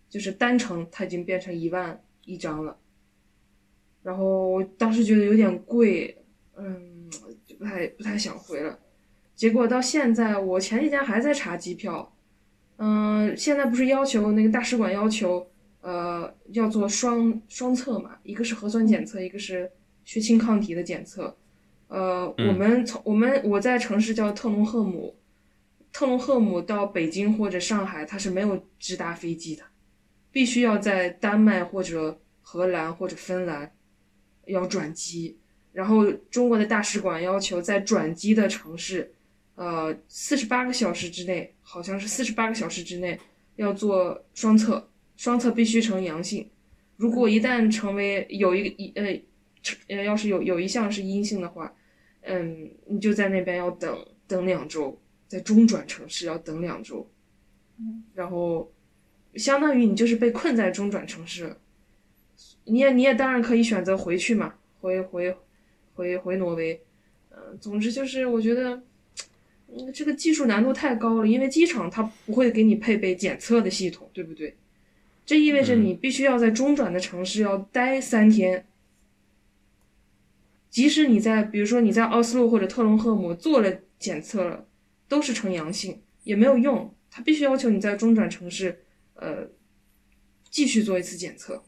[0.08, 2.78] 就是单程它已经变成一万一张了。
[4.04, 6.16] 然后我当时觉得有点贵，
[6.56, 7.10] 嗯，
[7.44, 8.78] 就不太不太想回了。
[9.34, 12.14] 结果到现在，我前几天还在查机票，
[12.76, 15.46] 嗯，现在不是要求那个大使馆要求，
[15.80, 19.70] 呃，要做双双测嘛，一个是核酸检测，一个是
[20.04, 21.36] 血清抗体的检测。
[21.88, 25.16] 呃，我们从我们我在城市叫特隆赫姆，
[25.92, 29.62] 特隆赫姆到北京或者上海，它是没有直达飞机的，
[30.30, 33.72] 必须要在丹麦或者荷兰或者芬兰。
[34.46, 35.38] 要转机，
[35.72, 39.14] 然后中国的大使馆要求在转机的城市，
[39.56, 43.18] 呃，四十八个小时之内，好像是四十八个小时之内
[43.56, 46.50] 要做双测，双测必须呈阳性。
[46.96, 49.22] 如果一旦成为有一个一呃，
[49.88, 51.74] 呃，要是有有一项是阴性的话，
[52.22, 53.96] 嗯，你就在那边要等
[54.26, 57.08] 等两周，在中转城市要等两周，
[58.14, 58.72] 然后
[59.36, 61.56] 相当于你就是被困在中转城市。
[62.64, 65.36] 你也你也当然可以选择回去嘛，回回
[65.94, 66.80] 回回挪威，
[67.30, 68.82] 嗯，总之就是我觉得，嗯，
[69.92, 74.56] 这个技术难度太高了，因为机场它不会给你配备检测的系统，对不对？
[75.26, 78.66] 这意味着你必须要在中转的城市要待三天，
[80.68, 84.66] 即使你在比如说你在奥斯陆或者特隆赫姆做了检测了，
[85.08, 89.48] 都是呈阳性也没有用，他必须要求你在中转城市，呃，
[90.50, 91.64] 继续做一次检测。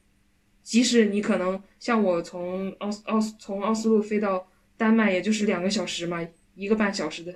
[0.62, 7.34] 即使你可能像我从奥斯奥斯从奥斯陆飞到丹麦，也就是两个小时嘛，一个半小时的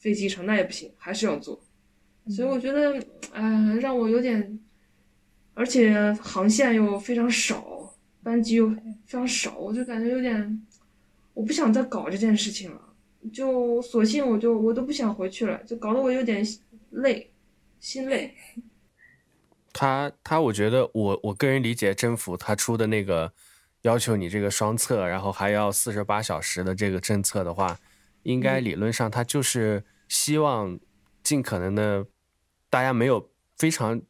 [0.00, 1.62] 飞机场，那也不行，还是要坐。
[2.28, 2.98] 所以我觉得，
[3.32, 4.58] 啊，让我有点，
[5.54, 10.66] 而且航线又非常少，班机又非常少，我就感觉有点，
[11.34, 12.80] 我不想再搞这件事情了，
[13.32, 16.44] 就索性我就我都不想回去了，就搞得我有点
[16.90, 17.30] 累，
[17.78, 18.34] 心累。
[19.72, 23.32] 他他，我觉得我我个人理解，政府他出的那个
[23.82, 27.78] 要求你这个双测，然后还要四十八小时的这个政策的话，
[28.22, 30.78] 应该理论上他就是希望
[31.22, 32.06] 尽可能的，
[32.68, 34.00] 大家没有非常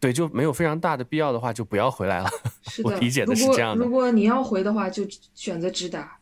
[0.00, 2.30] 对就没有非常大的必要的话，就不要回来了。
[2.84, 3.84] 我理解的是这样的。
[3.84, 6.18] 如果你要回的话，就选择直达。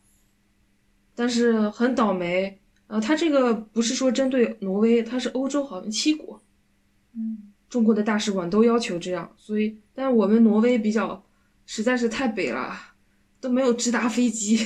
[1.15, 6.41] 但是很倒霉，呃，他这个不是说针对挪威，他是欧洲好像七国，
[7.13, 7.53] 嗯。
[7.69, 11.21] 中国的大使馆都要求这样，所以，但是我们挪威比较
[11.65, 12.73] 实在是太北了，
[13.41, 14.65] 都没有直达飞机，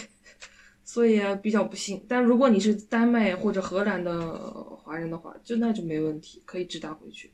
[0.92, 2.06] 所以比较不幸。
[2.10, 4.38] 但如果你是丹麦或者荷兰的
[4.84, 7.32] 华人的话，就那就没问题，可以直达回去。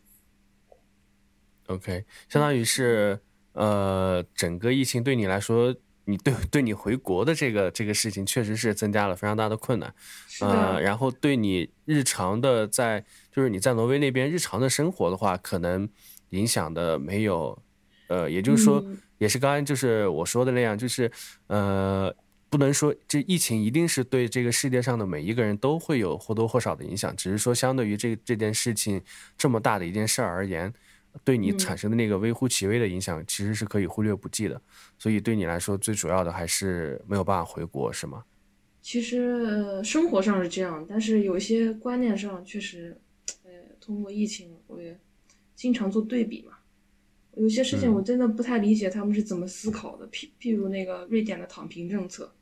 [1.65, 3.19] OK，相当于是，
[3.53, 5.75] 呃，整个疫情对你来说。
[6.09, 9.93] 你对对你回国的这个这个事情，确实是增加了非常大的困难，
[10.39, 15.89] 呃，然后对你日常的在就是你在挪威那边日常的生活的话，可能
[16.29, 17.61] 影响的没有，
[18.07, 18.81] 呃，也就是说，
[19.17, 21.11] 也是刚刚就是我说的那样，就是
[21.47, 22.15] 呃，
[22.57, 28.99] 不能说这疫情一定是对这个世界上的每一个人都会有或多或少的影响，只是说相对于这这件事情
[29.37, 30.73] 这么大的一件事儿而言。
[31.23, 34.59] 对你产生的那个微乎其微的影响，其实是可以忽略不计的。
[34.97, 38.23] 所以对你来说，最主要的还是没有办法回国，是吗？
[38.81, 42.99] 其实生活上是这样，但是有一些观念上确实，
[43.43, 44.99] 呃，通过疫情，我也
[45.55, 46.53] 经常做对比嘛。
[47.35, 50.07] 有些事情我真的不太理解他们是怎么思考的。
[50.09, 52.33] 譬譬如那个瑞典的躺平政策。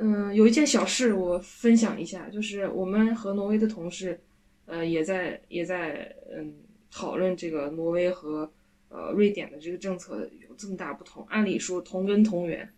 [0.00, 4.18] 嗯，有一件小事我分享一下，就是我们和挪威的同事，
[4.66, 6.52] 呃，也在也在嗯。
[6.92, 8.50] 讨论这个挪威和
[8.88, 12.68] 呃瑞典的这个政策有这么大不同，按理说同根同源，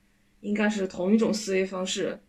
[0.43, 2.21] 应该是同一种思维方式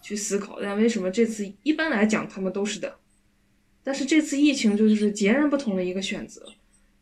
[0.00, 2.96] 去思考，但为什么这次一般来讲他们都是的，
[3.84, 6.42] 但是这次疫情就是截然不同的一个选择。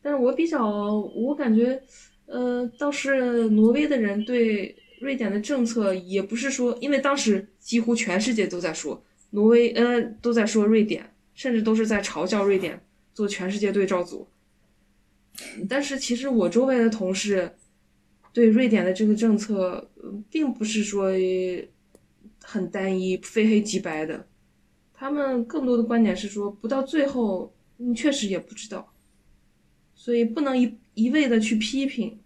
[0.03, 1.81] 但是我比较，我感觉，
[2.27, 4.75] 呃，倒是挪威的人对
[5.05, 12.81] 瑞典的政策也不是说，因为当时几乎全世界都在说挪威，呃，都在说瑞典，甚至都是在嘲笑瑞典。
[13.15, 14.27] 做全世界对照组，
[15.69, 17.55] 但是其实我周围的同事
[18.33, 19.89] 对瑞典的这个政策，
[20.29, 21.13] 并不是说
[22.43, 24.27] 很单一、非黑即白的。
[24.93, 28.93] 他们更多的观点是说，不到最后，你确实也不知道，
[29.95, 32.19] 所以不能一一味的去批评。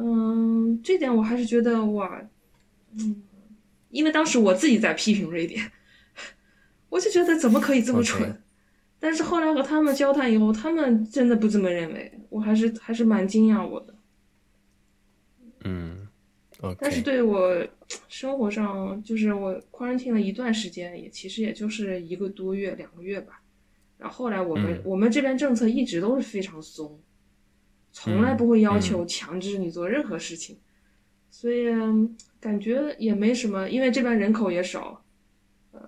[0.00, 2.20] 嗯，这点我还是觉得哇，
[2.98, 3.22] 嗯，
[3.90, 5.70] 因为当时我自己在批评瑞典，
[6.88, 8.42] 我就觉得怎么可以这么蠢。
[8.98, 13.94] 但是后来和他们交谈以后，他们真的不这么认为，我还是还是蛮惊讶我的。
[15.64, 16.06] 嗯。
[16.78, 17.66] 但是对我
[18.06, 23.40] 生活上，就是我 quarantine 了一段时间，也其实也就是一个多月、两个月吧。
[23.96, 27.00] 然后后来我们我们这边政策一直都是非常松，
[27.92, 30.58] 从来不会要求强制你做任何事情，
[31.30, 31.66] 所以
[32.40, 35.04] 感觉也没什么，因为这边人口也少。
[35.72, 35.80] 呃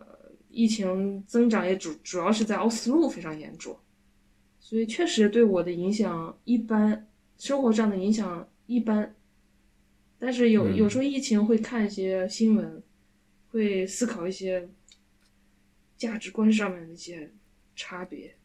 [0.49, 3.79] 疫情增长也主主要是在奥斯陆非常严重，
[4.61, 7.09] 所以确实对我的影响一般，
[7.39, 9.15] 生活上的影响一般。
[10.19, 12.83] 但是有有时候疫情会看一些新闻，
[13.49, 14.69] 会思考一些
[15.97, 17.33] 价值观上面的一些
[17.75, 18.37] 差别。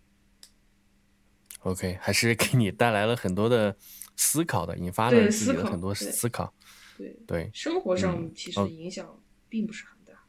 [1.67, 3.75] OK，还是给你带来了很多的
[4.15, 6.53] 思考的，引发了自己的很多思考。
[6.97, 9.05] 对对，生活上其实影响
[9.49, 10.19] 并不是很大。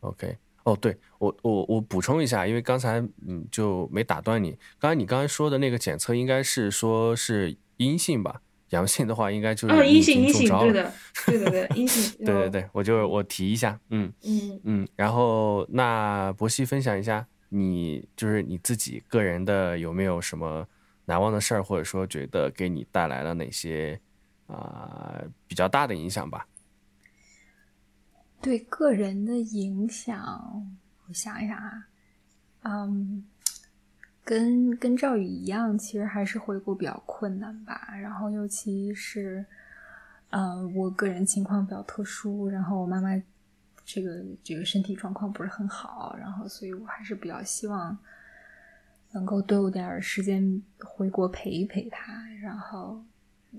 [0.00, 0.36] OK。
[0.64, 4.54] 哦，对我我我补充一下，因为刚才嗯就没打断你。
[4.78, 8.42] 刚才你刚才说的那个检测应该是说是阴性吧？
[8.68, 10.92] 阳性的话应该就是阴性阴性，对的，
[11.24, 12.14] 对的对，阴性。
[12.22, 14.88] 对对对，我就我提一下，嗯嗯嗯。
[14.94, 20.66] 然后那博西分享一下，你就是你自己个人的有没有什么
[21.06, 23.98] 难忘的事儿，或者说觉得给你带来了哪些
[24.46, 26.46] 啊比较大的影响吧？
[28.40, 30.70] 对个人的影响，
[31.08, 31.88] 我想一想啊，
[32.62, 33.24] 嗯，
[34.22, 37.88] 跟跟赵宇一样，其实还是回国比较困难吧。
[38.00, 39.44] 然后尤其是，
[40.30, 43.20] 呃，我个人情况比较特殊，然后我妈妈
[43.90, 47.96] 这个这个身体状况不是很好，然后所以我还是比较希望
[49.12, 52.22] 能够多有点时间回国陪一陪他。
[52.42, 53.02] 然后，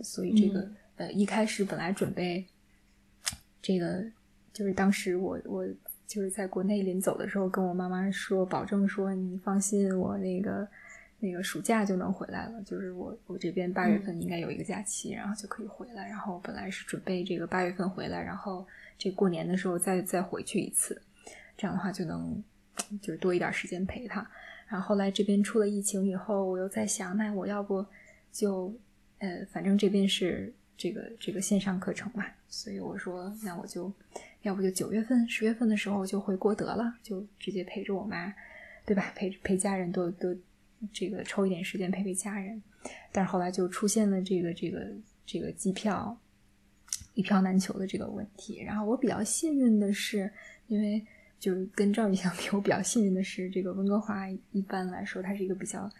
[0.03, 2.45] 所以这个呃，一开始本来准备
[3.60, 4.06] 这个。
[4.51, 5.65] 就是当时我我
[6.06, 10.68] 就是在国内临走的时候，跟我妈妈说，保证说你放心，我那个
[11.19, 12.61] 那个暑假就能回来了。
[12.64, 16.10] 就是我我这边八月份应该有一个假期，然后就可以回来。
[16.10, 18.68] 然后本来是准备这个八月份回来，然后
[18.99, 21.01] 这过年的时候再再回去一次，
[21.57, 22.43] 这样的话就能
[23.01, 24.30] 就是多一点时间陪他。
[24.67, 27.84] 然后后来这边出了疫情以后，我又在想，那我要不
[28.31, 28.71] 就
[29.17, 33.91] 呃，反正这边是这个这个线上课程嘛，所以我说那我就。
[34.43, 38.34] 要不就九月份、十月份的时候就回国得了，就直接陪着我妈，
[38.85, 39.11] 对吧？
[39.13, 40.34] 陪陪家人多多
[40.93, 42.63] 这个抽一点时间陪陪家人。
[43.11, 44.88] 但是后来就出现了这个这个
[45.26, 46.17] 这个机票
[47.20, 48.64] 一票难求的这个问题。
[48.64, 50.32] 然后我比较幸运的是，
[50.68, 51.06] 因为
[51.40, 55.91] 就是跟赵宇相 比，我比较幸运的是，这个温哥华一般来说它是一个比较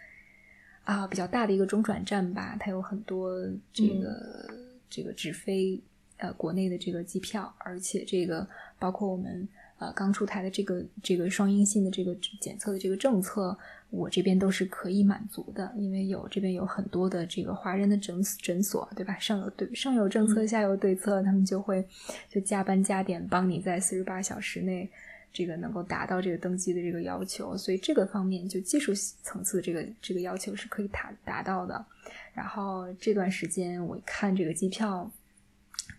[0.84, 3.38] 啊比较大的一个中转站吧，它有很多
[3.74, 4.48] 这个
[4.90, 5.82] 这个直飞。
[6.22, 8.46] 呃，国内的这个机票，而且这个
[8.78, 9.48] 包括我们
[9.80, 13.58] 呃刚出台的这个这个双阴性的这个检测的这个政策，
[13.90, 19.18] 我这边都是可以满足的，因为有这边有很多的这个华人的诊诊所，对吧？
[19.20, 21.84] 上有对上有政策，下有对策，他们就会
[22.30, 24.90] 就加班加点帮你在四十八小时内
[25.34, 28.94] 这个能够达到这个登机的这个要求，所以这个方面就技术
[29.24, 31.86] 层次这个这个要求是可以达达到的。
[32.34, 35.12] 然后这段时间我看这个机票。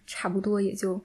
[0.07, 1.01] 差不多也就也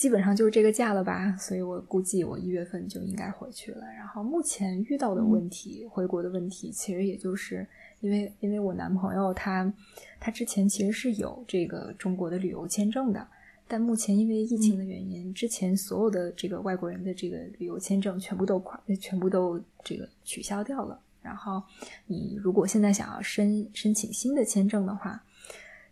[0.00, 3.84] 基本上就是这个价了吧，所以我估计我一月份就应该回去了。
[3.98, 7.68] 然后目前遇到的问题，回国的问题，其实也就是
[8.00, 9.70] 因为因为我男朋友他
[10.18, 13.28] 他之前其实是有这个中国的旅游签证的，
[13.68, 20.98] 但目前因为疫情的原因，之前所有的这个外国人的这个旅游签证全部都垮全部都这个取消掉了。
[21.20, 21.62] 然后
[22.06, 25.22] 你如果现在想要申申请新的签证的话，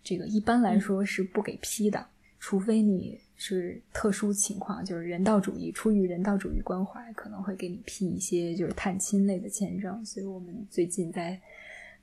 [0.02, 2.06] 这个一般来说是不给批的，
[2.38, 10.04] 除非你是特殊情况，就是人道主义，出于人道主义关怀，可能会给你批一些就是探亲类的签证。
[10.04, 11.40] 所以我们最近在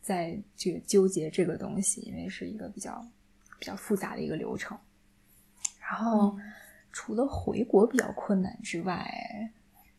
[0.01, 3.05] 在这个纠结这个东西，因为是一个比较
[3.59, 4.75] 比较复杂的一个流程。
[5.79, 6.35] 然后
[6.91, 9.05] 除了回国比较困难之外，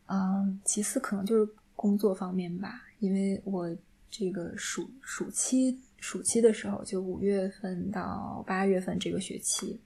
[0.07, 3.73] 嗯，其次可能就是工作方面吧，因为我
[4.09, 5.79] 这个暑暑期。
[5.99, 9.81] 暑期的时候，就五月份到八月份这个学期，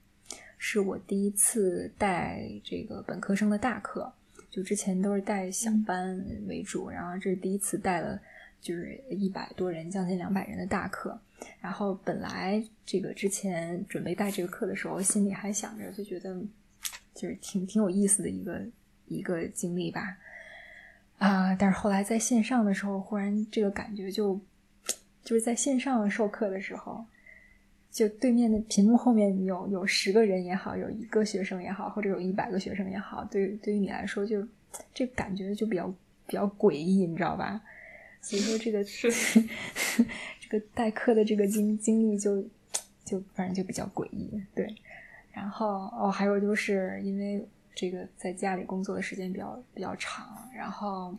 [0.63, 4.13] 是我第一次带这个本科生的大课。
[4.51, 8.21] 就之前都是带小班为主，然后这是第一次带了
[8.61, 11.19] 就是一百多人，将近两百人的大课。
[11.59, 16.39] 然后本来这个之前准备带这个课的时候，心里还想着，就觉得
[17.15, 18.61] 就是挺挺有意思的一个
[19.07, 20.15] 一个经历吧。
[21.17, 24.39] 啊，但是后来在线上的时候，忽然这个感觉就
[25.23, 27.03] 就是在线上授课的时候，
[27.91, 34.47] 就对面的屏幕后面有有十个人也好，有一个学生也好，或者有一百个学生也好，对对于你来说，就
[34.93, 35.93] 这感觉就比较
[36.25, 37.61] 比较诡异，你知道吧？
[38.21, 39.11] 所以说这个是
[40.39, 42.41] 这个代课的这个经经历就
[43.03, 44.73] 就反正就比较诡异，对。
[45.33, 51.15] 然后哦，还有就是因为这个在家里工作的时间比较比较长，然后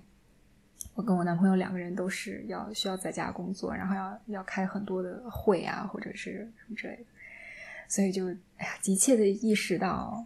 [0.95, 7.05] 我跟我男朋友两个人都是要需要在家工作，然后要要开很多的会啊，或者是什么之类的，
[7.89, 8.29] 所以就
[8.59, 10.25] 哎呀，急切的意识到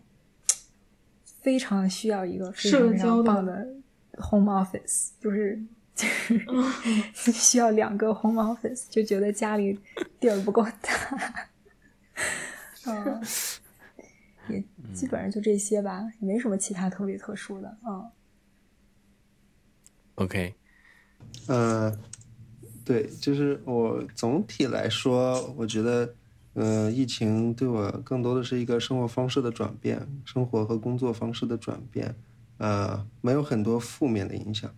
[1.41, 3.65] 非常需要一个非常非常棒的
[4.19, 5.57] home office，就是
[5.95, 6.07] 就
[7.15, 9.79] 是需要两个 home office，就觉得家里
[10.19, 11.49] 地儿不够大。
[12.87, 13.23] 嗯，
[14.51, 14.63] 也
[14.93, 17.79] 基本上就这些吧，也没什么其他特别特殊的。
[17.87, 18.11] 嗯
[20.17, 20.55] OK，
[21.47, 21.95] 呃，
[22.87, 26.15] 对，就是我总体来说，我觉得，
[26.55, 32.15] 呃，疫情对我更多的是一个生活方式的转变，生活和工作方式的转变，
[32.57, 34.75] 呃，没有很多负面的影响。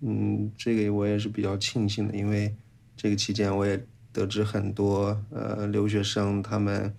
[0.00, 2.52] 嗯，这个我也是比较庆幸的，因为
[2.96, 3.80] 这个期间我也
[4.12, 6.92] 得知很多呃留学生他们，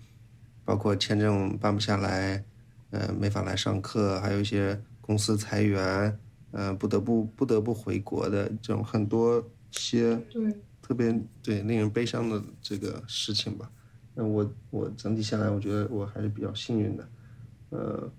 [0.64, 2.42] 包括签证办不下来，
[2.92, 6.18] 呃，没法来上课，还有一些公司裁员。
[6.58, 11.14] 呃，不得不不得不回国的这种很多些对，特别
[11.44, 13.70] 对令人悲伤的这个事情吧。
[14.14, 17.10] 那我我整体下来，我觉得我还是比较幸运的，
[17.72, 18.10] 呃，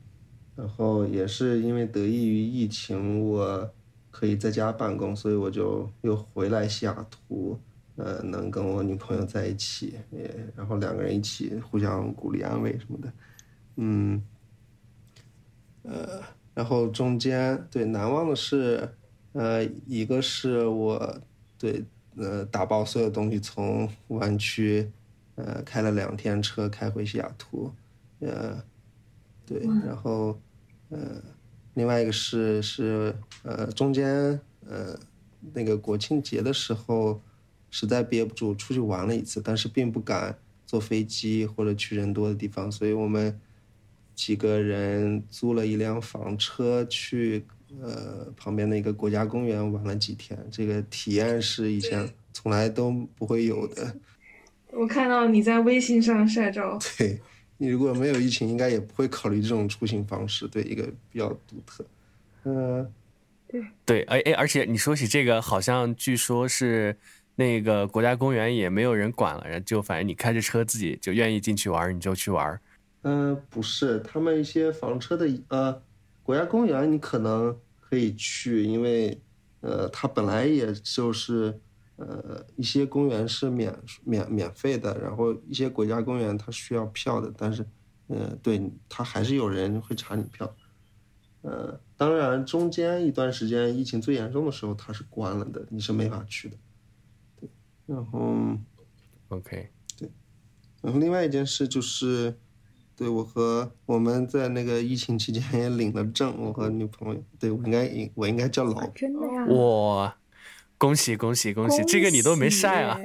[0.55, 3.73] 然后也是因为得益于疫情，我
[4.11, 7.59] 可以在家办公，所以我就又回来西雅图，
[7.97, 13.13] 呃，能跟我女朋友在一起，也然后两个人一起互相鼓励安慰什么的，
[13.77, 14.23] 嗯，
[15.85, 16.36] 呃。
[16.57, 18.89] 然后中间对难忘的是，
[19.33, 21.21] 呃，一个是我
[21.59, 21.85] 对
[22.17, 24.91] 呃打包所有东西从湾区，
[25.35, 27.71] 呃开了两天车开回西雅图，
[28.21, 28.65] 呃，
[29.45, 30.41] 对，然后
[30.89, 31.23] 呃
[31.75, 34.99] 另外一个是是呃中间呃
[35.53, 37.21] 那个国庆节的时候
[37.71, 40.35] 实在憋不住出去玩了一次，但是并不敢
[40.65, 43.39] 坐飞机或者去人多的地方，所以我们。
[44.17, 47.45] 几个人租了一辆房车去，
[47.81, 50.37] 呃，旁边的一个国家公园玩了几天。
[50.51, 53.95] 这个体验是以前从来都不会有的。
[54.73, 56.79] 我看到你在微信上晒照。
[56.99, 57.21] 对，
[57.59, 60.49] 你如果没有疫情，应该也不会考虑这种出行方式。
[60.49, 60.83] 对，一个
[61.13, 61.87] 比较独特。
[62.45, 62.91] 嗯，
[63.47, 66.97] 对对，哎哎，而且你说起这个，好像据说是
[67.35, 72.59] 那个国家公园也没有人管了，然后就反正你开着车自己就愿意进去玩，你就去玩。
[73.09, 75.81] 嗯，不是，他们一些房车的呃，
[76.25, 79.23] 国家公园你可能可以去，因为
[79.61, 81.61] 呃，它本来也就是
[81.95, 83.73] 呃，一些公园是免
[84.03, 87.65] 免免费的，然后一些国家公园它需要票的，但是
[88.09, 90.57] 呃，对，它还是有人会查你票。
[91.43, 96.57] 呃，当然中间一段时间疫情最严重的时候它是关了的，你是没法去的。
[97.41, 97.49] 对，
[97.87, 98.37] 然后
[99.29, 100.11] ，OK，对，
[100.83, 102.37] 然后另外一件事就是。
[102.97, 109.45] 对，我和我们在那个疫情期间 也领了证，我和女朋友，对我应该我应该叫老真的呀！
[109.47, 110.17] 哇，
[110.79, 111.85] 恭喜恭喜恭喜！
[111.85, 112.99] 这个你都没晒啊？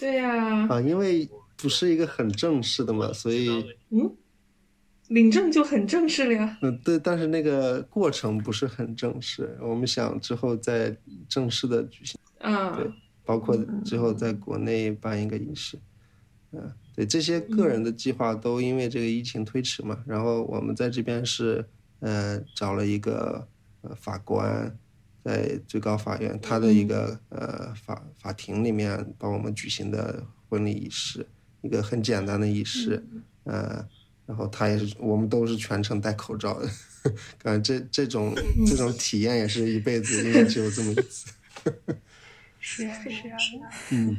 [0.00, 0.66] 对呀。
[0.68, 3.48] 啊，因为不是一个很正式的嘛，所以
[3.90, 4.16] 嗯，
[5.08, 6.58] 领证就很正式了呀。
[6.62, 10.96] 嗯，对，但是那个过程不是很正式，我们想之后再
[11.28, 12.18] 正式的举行。
[12.40, 12.70] 啊。
[12.76, 12.90] 对，
[13.24, 15.78] 包括之后在国内办一个仪式，
[16.50, 16.72] 嗯。
[16.96, 21.62] 对这些个人的计划都因为这个疫情推迟嘛，然后我们在这边是，
[22.00, 23.46] 呃，找了一个
[23.82, 24.74] 呃法官，
[25.22, 31.26] 在最高法院他的一个呃法法庭里面帮我们举行的婚礼仪式，
[31.60, 33.04] 一个很简单的仪式，
[33.44, 33.86] 呃，
[34.24, 36.70] 然后他也是我们都是全程戴口罩的，
[37.36, 38.34] 感觉这这种
[38.66, 41.30] 这种体验也是一辈子应该只有这么一次。
[42.58, 44.16] 是啊是啊，嗯。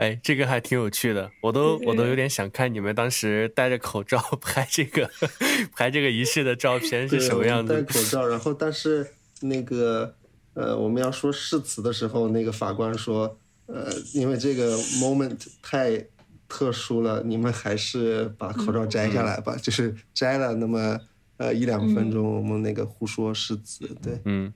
[0.00, 5.10] 哎，这个还挺有趣的，我都我都有点想看你们当时戴着口罩 拍这个
[5.76, 7.82] 拍这个仪式的照片是什么样的。
[7.82, 9.06] 戴口罩，然后但是
[9.42, 10.14] 那个
[10.54, 16.06] 呃，我们要说誓词的时候，那个法官说，呃，因为这个 moment 太
[16.48, 19.54] 特殊了，你们还是把口罩摘下来吧。
[19.56, 20.98] 就是摘了那么
[21.36, 24.50] 呃一两分钟，我们那个互说誓词，对，嗯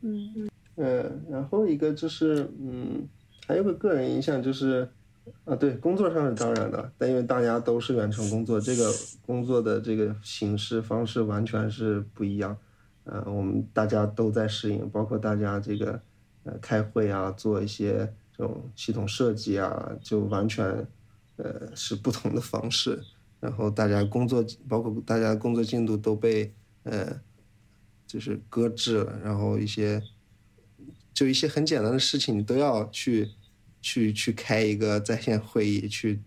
[0.00, 0.48] 嗯。
[0.76, 3.06] 呃，然后一个就是，嗯，
[3.52, 4.88] 还有个个人印象就是，
[5.44, 8.90] 啊，对，工作上是当然的，但因为大家都是远程工作，这个
[9.26, 12.56] 工作的这个形式方式完全是不一样。
[13.04, 16.00] 呃，我们大家都在适应，包括大家这个
[16.44, 20.64] 呃开会啊，做一些这种系统设计啊，就完全
[21.36, 22.98] 呃是不同的方式。
[23.38, 26.54] 然后大家工作，包括大家工作进度都被
[26.84, 27.20] 呃
[28.06, 30.02] 就是搁置了，然后一些
[31.12, 33.28] 就一些很简单的事情，你都要去
[33.82, 36.18] 去去开一个在线会议，去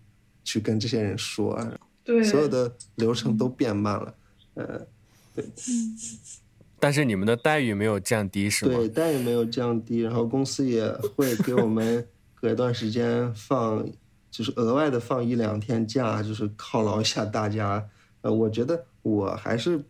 [0.44, 1.58] 去跟这些人说，
[2.04, 4.14] 对，所有的流程都变慢了。
[4.54, 4.86] 呃，
[5.34, 5.44] 对
[6.78, 8.76] 但是你们的待遇没有降低是吗？
[8.76, 12.06] 对，待遇没有降低，然后公司也会给我们
[12.36, 13.84] 隔一段时间放，
[14.30, 17.88] 就是额外的放一两天假，就是犒劳一下大家。
[18.20, 19.82] 呃，我觉得我还是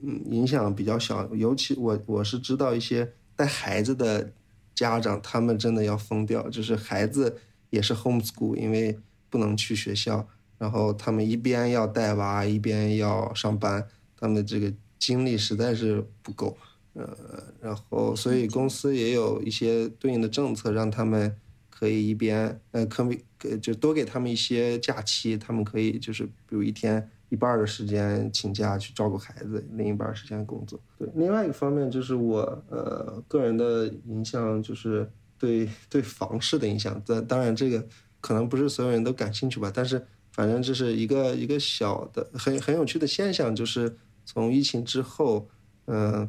[0.00, 4.32] 嗯影响比较小，尤其我我是知道一些带孩子的
[4.74, 7.38] 家长，他们真的要疯掉，就是孩子
[7.70, 10.26] 也是 homeschool，因为不能去学校，
[10.58, 13.86] 然后他们一边要带娃，一边要上班，
[14.16, 16.56] 他们这个精力实在是不够。
[16.94, 17.16] 呃，
[17.60, 21.34] 然后所以公司也有一些对应的政策，让他们
[21.70, 30.78] 可以一边呃，可以呃就多给他们一些假期，他们可以就是比如一天一半儿的时间请假去照顾孩子，另一半儿时间工作。
[30.98, 37.82] 对，另外一个方面就是我呃个人的影响就是对对房市的影响，当当然这个
[38.20, 43.96] 可能不是所有人都感兴趣吧，但是反正这是一个一个小的很很有趣的现象，就是
[44.26, 45.48] 从疫情之后，
[45.86, 46.28] 嗯、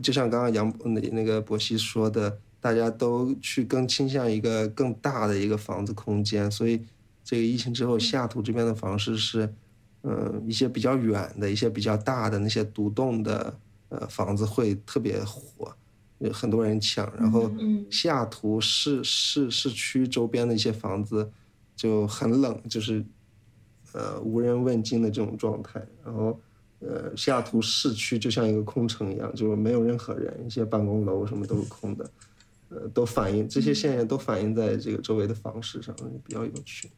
[0.00, 6.80] 就像刚刚杨那那个博西说的，大家都去更倾向一个更大的一个房子空间，所以
[7.24, 9.52] 这个疫情之后，西雅图这边的房市是，
[10.04, 13.52] 嗯、一些比较远的、一些比较大的那些独栋的
[13.88, 15.74] 呃房子会特别火，
[16.18, 21.28] 有很多人抢，然后嗯西雅图市市市区周边的一些房子
[21.74, 23.04] 就很冷，就是
[23.92, 26.38] 呃无人问津的这种状态，然后。
[26.80, 32.10] 呃，西雅图市区就像一个空城一样，就是没有任何人，一些办公楼什么都是空的，
[32.68, 36.90] 呃，都反映这些现象都反映在这个周围的房市上，比较有趣。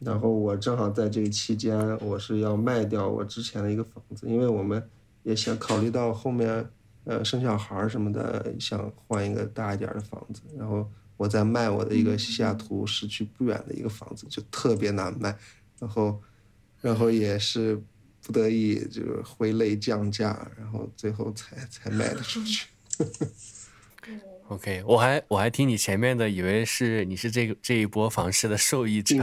[0.00, 4.82] 然后我正好在这个期间，我是要卖掉我之前的一个房子，因为我们
[5.24, 6.64] 也想考虑到后面
[7.04, 15.36] 呃生小孩儿什么的，想换一个大一点儿的房子，然后我在卖我的一个西雅图市区不远的一个房子，就特别难卖，
[15.80, 16.22] 然后
[16.80, 17.82] 然后也是
[18.22, 22.68] 不得已就是挥泪降价，然后最后才才卖了出去。
[24.48, 29.22] OK，我还我还听你前面的，以为是你是这个这一波房市的受益者结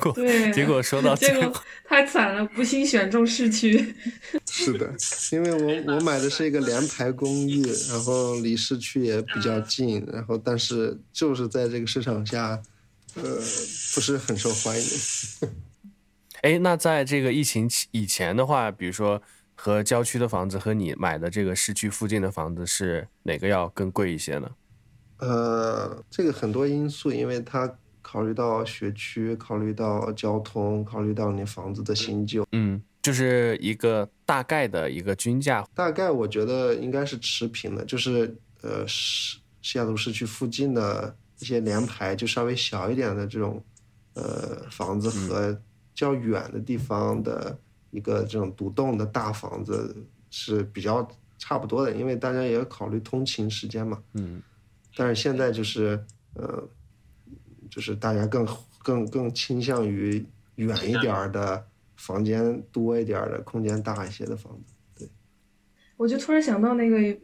[0.00, 0.14] 果
[0.52, 3.92] 结果说到 结果最后，太惨了，不幸选中市区。
[4.48, 4.94] 是的，
[5.32, 7.60] 因为我我买的是一个联排公寓，
[7.90, 12.60] 然后离市区也比较近，然后但是就是在这个市场下，
[13.14, 13.22] 呃，
[13.94, 14.86] 不是很受欢迎。
[16.42, 19.20] 哎，那在这个疫情期以前的话，比如说
[19.64, 24.50] 和郊区的房子和你买的这个市区附近的房子是哪个要更贵一些呢？
[25.18, 35.64] 呃，这个很多因素，因为它考虑到学区，考虑到交通，考虑到你房子的新旧，嗯，就是一个大概的一个均价。
[35.72, 43.64] 大概我觉得应该是持平的，就是呃，西西雅图市区附近的一些联排就稍微小一点的这种
[44.14, 45.56] 呃房子和
[45.94, 47.56] 较远的地方的
[47.92, 49.94] 一个这种独栋的大房子
[50.30, 51.06] 是比较
[51.38, 54.02] 差不多的，因为大家也要考虑通勤时间嘛。
[54.14, 54.42] 嗯，
[54.96, 56.02] 但是现在就是
[56.34, 56.66] 呃，
[57.70, 58.48] 就是大家更
[58.82, 60.24] 更更倾向于
[60.56, 61.64] 远一点儿的
[61.96, 64.74] 房间多一点儿的空间大一些的房子。
[64.96, 65.08] 对
[65.98, 67.18] 我就突然想到那个，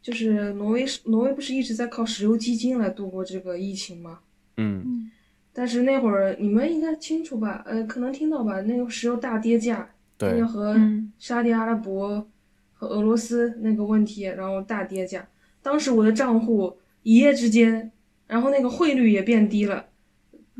[0.00, 4.20] 就是挪威，挪威不是一直在靠石油基金来度过这个疫情吗？
[4.56, 5.10] 嗯
[5.52, 7.62] 但是那会儿你们应该清楚吧？
[7.66, 8.60] 呃，可能听到吧？
[8.62, 12.28] 那个石油大跌价，那对个，和嗯沙特阿拉伯
[12.72, 15.26] 和俄罗斯那个问题，然后大跌价。
[15.62, 17.90] 当时我的账户一夜之间，
[18.26, 19.86] 然后那个汇率也变低了，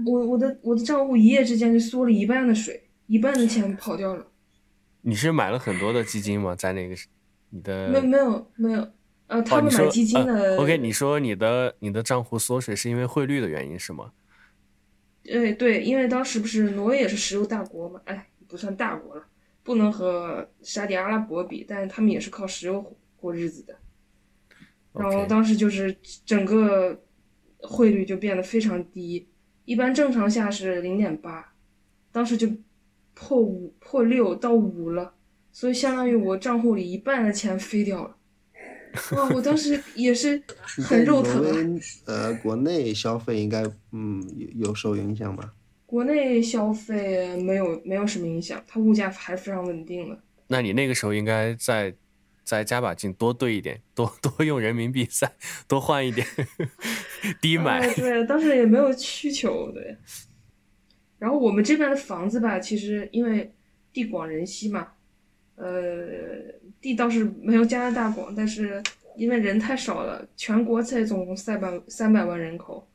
[0.05, 4.27] 我我的我的账户一夜之间就缩了一半的水，一半的钱跑掉了。
[5.03, 6.57] 你是买了很多的基金吗？
[6.57, 7.07] 在那个是
[7.51, 8.87] 你的没没有没有，
[9.29, 14.11] 呃，他们买基金的、呃、OK，你说你的你的账户缩水是因为汇率的原因是吗？
[15.31, 19.27] 对对，因为当时不是挪威也是石油大国嘛，哎，不算大国了，
[19.63, 23.77] 不能和沙特阿拉伯比，但是他们也是靠石油过日子的。
[24.95, 25.95] 然后当时就是
[26.25, 27.05] 整个
[27.59, 29.29] 汇率就变得非常低，
[29.65, 31.53] 一般正常下是零点八，
[32.11, 32.49] 当时就
[33.15, 35.15] 破五破六到五了，
[35.53, 38.17] 所以相当于我账户里一半的钱飞掉了。
[39.17, 40.43] 哇，我当时也是
[40.85, 41.81] 很肉疼啊。
[42.07, 43.63] 呃，国内消费应该
[43.93, 45.53] 嗯有有受影响吧？
[45.87, 50.19] 国内消费没有没有什么影响，它物价还是非常稳定的。
[50.49, 51.95] 那你那个时候应该再
[52.45, 55.31] 再加把劲，多兑一点，多多用人民币再
[55.67, 56.27] 多换一点，
[57.41, 57.81] 低买。
[57.81, 59.97] 哎对，当时也没有需求，对。
[61.19, 63.53] 然后我们这边的房子吧，其实因为
[63.93, 64.89] 地广人稀嘛，
[65.59, 66.41] 呃，
[66.81, 68.81] 地倒是没有加拿大广，但是
[69.17, 72.89] 因为人太少了，全国才总共三百三百万人口，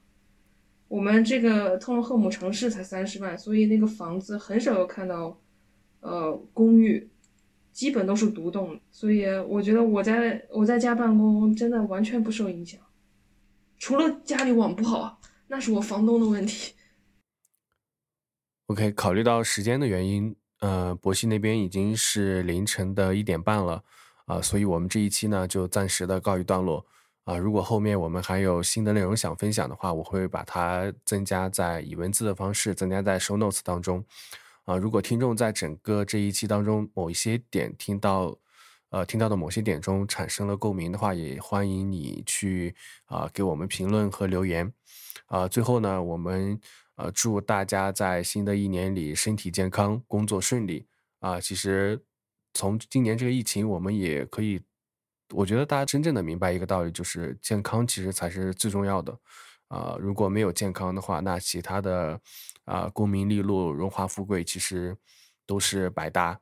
[0.88, 5.38] 我们这个特隆赫姆城市才三十万，所以那个房子很少有看到，
[6.00, 7.10] 呃，公寓，
[7.74, 12.80] 基本都是独栋，所以我觉得我在我在家办公真的完全不受影响，
[13.78, 16.74] 除了家里网不好，那是我房东的问题。
[18.68, 20.34] OK，考虑到时间的原因，
[20.64, 23.84] 呃，博西那边已经是凌晨的一点半了，
[24.24, 26.86] 啊、所以我们这一期呢就暂时的告一段落。
[27.26, 34.02] 啊、如果后面我们还有新的内容想分享的话，我会把它增加在以文字的方式增加在 show notes 当中。
[34.64, 38.34] 啊、如果听众在整个这一期当中某一些点听到，
[38.88, 42.74] 呃，听到的某些点中产生了共鸣的话，也欢迎你去
[43.08, 44.72] 啊、给我们评论和留言。
[45.26, 46.58] 啊、最后呢，我们
[46.96, 50.88] 呃祝大家在新的一年里身体健康，工作顺利
[51.20, 52.04] 啊、其实
[52.54, 54.62] 从今年这个疫情，我们也可以，
[55.34, 59.18] 我觉得大家真正的明白一个道理，就是健康其实才是最重要的。
[59.70, 62.20] 啊、如果没有健康的话，那其他的
[62.66, 64.96] 啊、功名利禄、荣华富贵其实
[65.48, 66.40] 都是白搭。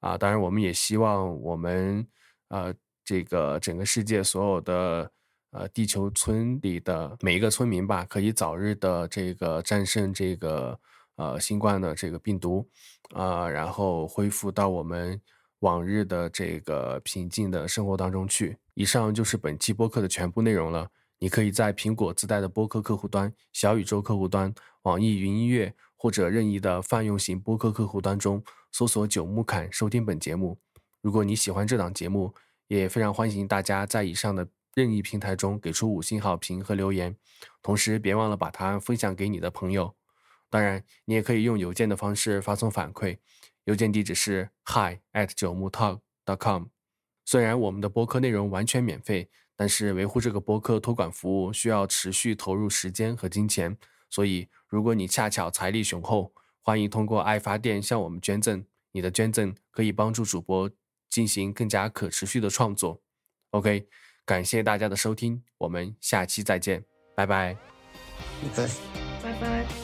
[0.00, 2.06] 啊，当然，我们也希望我们
[2.48, 5.10] 呃这个整个世界所有的
[5.54, 10.78] 呃地球村里的每一个村民吧，可以早日的这个战胜这个
[11.16, 12.68] 呃新冠的这个病毒，
[13.14, 15.20] 啊、然后恢复到我们
[15.60, 18.58] 往日的这个平静的生活当中去。
[18.74, 20.90] 以上就是本期播客的全部内容了。
[21.20, 24.52] 你可以在苹果自带的播客客户端、小宇宙客户端、
[24.82, 30.58] 网易云音乐或者任意的泛用型播客客户端中搜索“九木侃”收听本节目。
[31.00, 32.34] 如果你喜欢这档节目，
[32.66, 37.16] 也非常欢迎大家在以上的任意平台中给出五星好评和留言，
[37.62, 39.94] 同时别忘了把它分享给你的朋友。
[40.50, 43.18] 当然，你也可以用邮件的方式发送反馈，
[43.64, 46.66] 邮件地址是 hi at 九木 talk dot com。
[47.24, 53.76] 虽然我们的播客内容完全免费，但是维护这个播客托管服务需要持续投入时间和金钱，
[54.10, 58.64] 所以如果你恰巧财力雄厚，欢迎通过爱发电向我们捐赠。
[58.92, 60.70] 你的捐赠可以帮助主播
[61.10, 63.02] 进行更加可持续的创作。
[63.50, 63.88] OK，
[64.26, 66.84] 感谢大家的收听，我们下期再见，
[67.14, 67.56] 拜拜。
[68.54, 68.66] 对。
[69.22, 69.83] 拜拜。